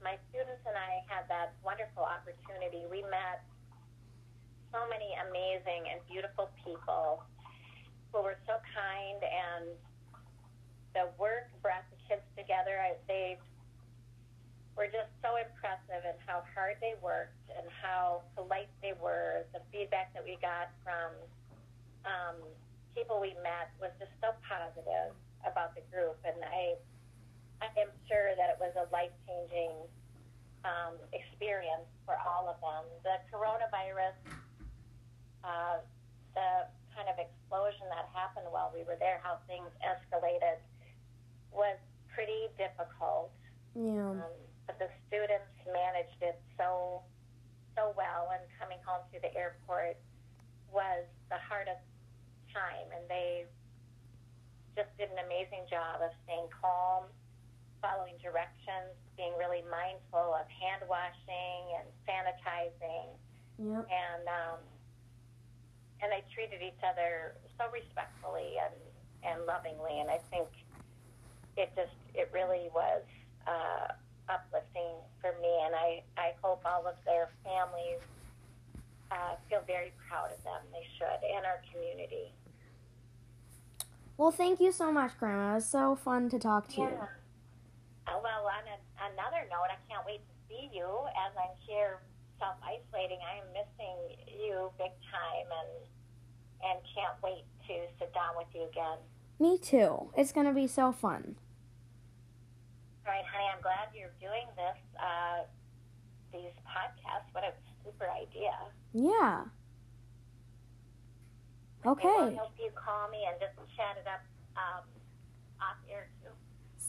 my 0.00 0.16
students 0.32 0.64
and 0.64 0.72
I 0.72 1.04
had 1.12 1.28
that 1.28 1.52
wonderful 1.60 2.00
opportunity. 2.00 2.88
We 2.88 3.04
met 3.12 3.44
so 4.72 4.88
many 4.88 5.12
amazing 5.28 5.92
and 5.92 6.00
beautiful 6.08 6.48
people 6.64 7.20
who 8.08 8.24
were 8.24 8.40
so 8.48 8.56
kind, 8.72 9.20
and 9.20 9.76
the 10.96 11.12
work 11.20 11.52
brought 11.60 11.84
the 11.92 12.00
kids 12.08 12.24
together. 12.32 12.80
I, 12.80 12.96
they 13.04 13.36
were 14.72 14.88
just 14.88 15.12
so 15.20 15.36
impressive 15.36 16.00
in 16.00 16.16
how 16.24 16.48
hard 16.56 16.80
they 16.80 16.96
worked 17.04 17.44
and 17.52 17.68
how 17.68 18.24
polite 18.32 18.72
they 18.80 18.96
were. 18.96 19.44
The 19.52 19.60
feedback 19.68 20.16
that 20.16 20.24
we 20.24 20.40
got 20.40 20.72
from 20.80 21.12
um, 22.08 22.40
people 22.96 23.20
we 23.20 23.36
met 23.44 23.68
was 23.76 23.92
just 24.00 24.16
so 24.24 24.32
positive 24.48 25.12
about 25.44 25.76
the 25.76 25.84
group, 25.92 26.16
and 26.24 26.40
I 26.40 26.80
I 27.62 27.70
am 27.78 27.94
sure 28.10 28.34
that 28.34 28.50
it 28.50 28.58
was 28.58 28.74
a 28.74 28.90
life 28.90 29.14
changing 29.22 29.70
um, 30.66 30.98
experience 31.14 31.86
for 32.02 32.18
all 32.18 32.50
of 32.50 32.58
them. 32.58 32.82
The 33.06 33.22
coronavirus, 33.30 34.18
uh, 35.46 35.78
the 36.34 36.66
kind 36.90 37.06
of 37.06 37.22
explosion 37.22 37.86
that 37.94 38.10
happened 38.10 38.50
while 38.50 38.74
we 38.74 38.82
were 38.82 38.98
there, 38.98 39.22
how 39.22 39.38
things 39.46 39.70
escalated, 39.78 40.58
was 41.54 41.78
pretty 42.10 42.50
difficult. 42.58 43.30
Yeah. 43.78 44.18
Um, 44.18 44.34
but 44.66 44.78
the 44.82 44.90
students 45.06 45.54
managed 45.70 46.18
it 46.20 46.42
so 46.58 47.02
so 47.74 47.94
well, 47.96 48.28
and 48.36 48.44
coming 48.60 48.76
home 48.84 49.00
through 49.08 49.24
the 49.24 49.32
airport 49.32 49.96
was 50.68 51.08
the 51.32 51.40
hardest 51.40 51.80
time, 52.52 52.84
and 52.92 53.00
they 53.08 53.48
just 54.76 54.92
did 55.00 55.08
an 55.08 55.24
amazing 55.24 55.64
job 55.72 56.04
of 56.04 56.12
staying 56.24 56.52
calm, 56.52 57.08
following 57.82 58.14
directions, 58.22 58.94
being 59.18 59.34
really 59.36 59.66
mindful 59.68 60.32
of 60.38 60.46
hand 60.48 60.86
washing 60.88 61.62
and 61.76 61.86
sanitizing, 62.06 63.10
Yep. 63.58 63.84
and 63.90 64.24
um, 64.30 64.58
and 66.00 66.08
they 66.10 66.24
treated 66.32 66.62
each 66.62 66.80
other 66.86 67.34
so 67.58 67.66
respectfully 67.74 68.56
and 68.62 68.74
and 69.22 69.46
lovingly, 69.46 70.00
and 70.00 70.08
I 70.08 70.18
think 70.30 70.48
it 71.56 71.70
just 71.76 71.94
it 72.14 72.30
really 72.32 72.70
was 72.72 73.02
uh, 73.46 73.92
uplifting 74.30 74.94
for 75.20 75.34
me, 75.42 75.52
and 75.66 75.74
I 75.74 76.02
I 76.16 76.32
hope 76.42 76.62
all 76.64 76.86
of 76.86 76.94
their 77.04 77.28
families 77.44 78.00
uh, 79.10 79.34
feel 79.50 79.62
very 79.66 79.92
proud 80.08 80.30
of 80.32 80.42
them. 80.44 80.62
They 80.72 80.86
should, 80.96 81.20
and 81.36 81.44
our 81.44 81.60
community. 81.70 82.32
Well, 84.16 84.30
thank 84.30 84.60
you 84.60 84.72
so 84.72 84.92
much, 84.92 85.18
Grandma. 85.18 85.52
It 85.52 85.54
was 85.56 85.66
so 85.66 85.96
fun 85.96 86.28
to 86.30 86.38
talk 86.38 86.68
to 86.68 86.82
you. 86.82 86.88
Yeah. 86.88 87.02
Uh, 87.02 87.06
well, 88.06 88.46
on 88.46 88.64
a, 88.66 88.76
another 89.12 89.46
note, 89.50 89.70
I 89.70 89.78
can't 89.88 90.04
wait 90.06 90.20
to 90.26 90.34
see 90.48 90.70
you 90.72 90.86
as 91.14 91.32
I'm 91.38 91.54
here 91.66 92.00
self 92.38 92.56
isolating. 92.62 93.18
I 93.22 93.38
am 93.38 93.48
missing 93.54 93.96
you 94.26 94.70
big 94.78 94.92
time, 95.10 95.48
and 95.50 95.72
and 96.62 96.78
can't 96.94 97.18
wait 97.22 97.44
to 97.68 97.74
sit 97.98 98.12
down 98.14 98.34
with 98.36 98.46
you 98.54 98.66
again. 98.70 98.98
Me 99.40 99.58
too. 99.58 100.10
It's 100.16 100.32
gonna 100.32 100.54
be 100.54 100.66
so 100.66 100.92
fun. 100.92 101.36
All 103.06 103.12
right, 103.12 103.24
honey, 103.26 103.50
I'm 103.54 103.60
glad 103.62 103.90
you're 103.94 104.14
doing 104.20 104.46
this. 104.54 104.78
Uh, 104.98 105.42
these 106.32 106.54
podcasts. 106.62 107.26
What 107.32 107.44
a 107.44 107.52
super 107.84 108.06
idea. 108.10 108.54
Yeah. 108.94 109.44
I'll 111.84 111.92
Okay. 111.92 112.34
help 112.36 112.54
you 112.62 112.70
call 112.78 113.08
me 113.10 113.26
and 113.26 113.34
just 113.40 113.58
chat 113.74 113.98
it 113.98 114.06
up 114.06 114.22
um, 114.54 114.84
off 115.60 115.76
air. 115.90 116.08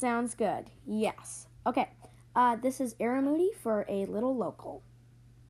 Sounds 0.03 0.35
good. 0.35 0.69
Yes. 0.85 1.47
Okay. 1.65 1.87
Uh, 2.35 2.57
this 2.57 2.81
is 2.81 2.93
Era 2.99 3.21
Moody 3.21 3.51
for 3.61 3.85
a 3.87 4.05
little 4.07 4.35
local. 4.35 4.83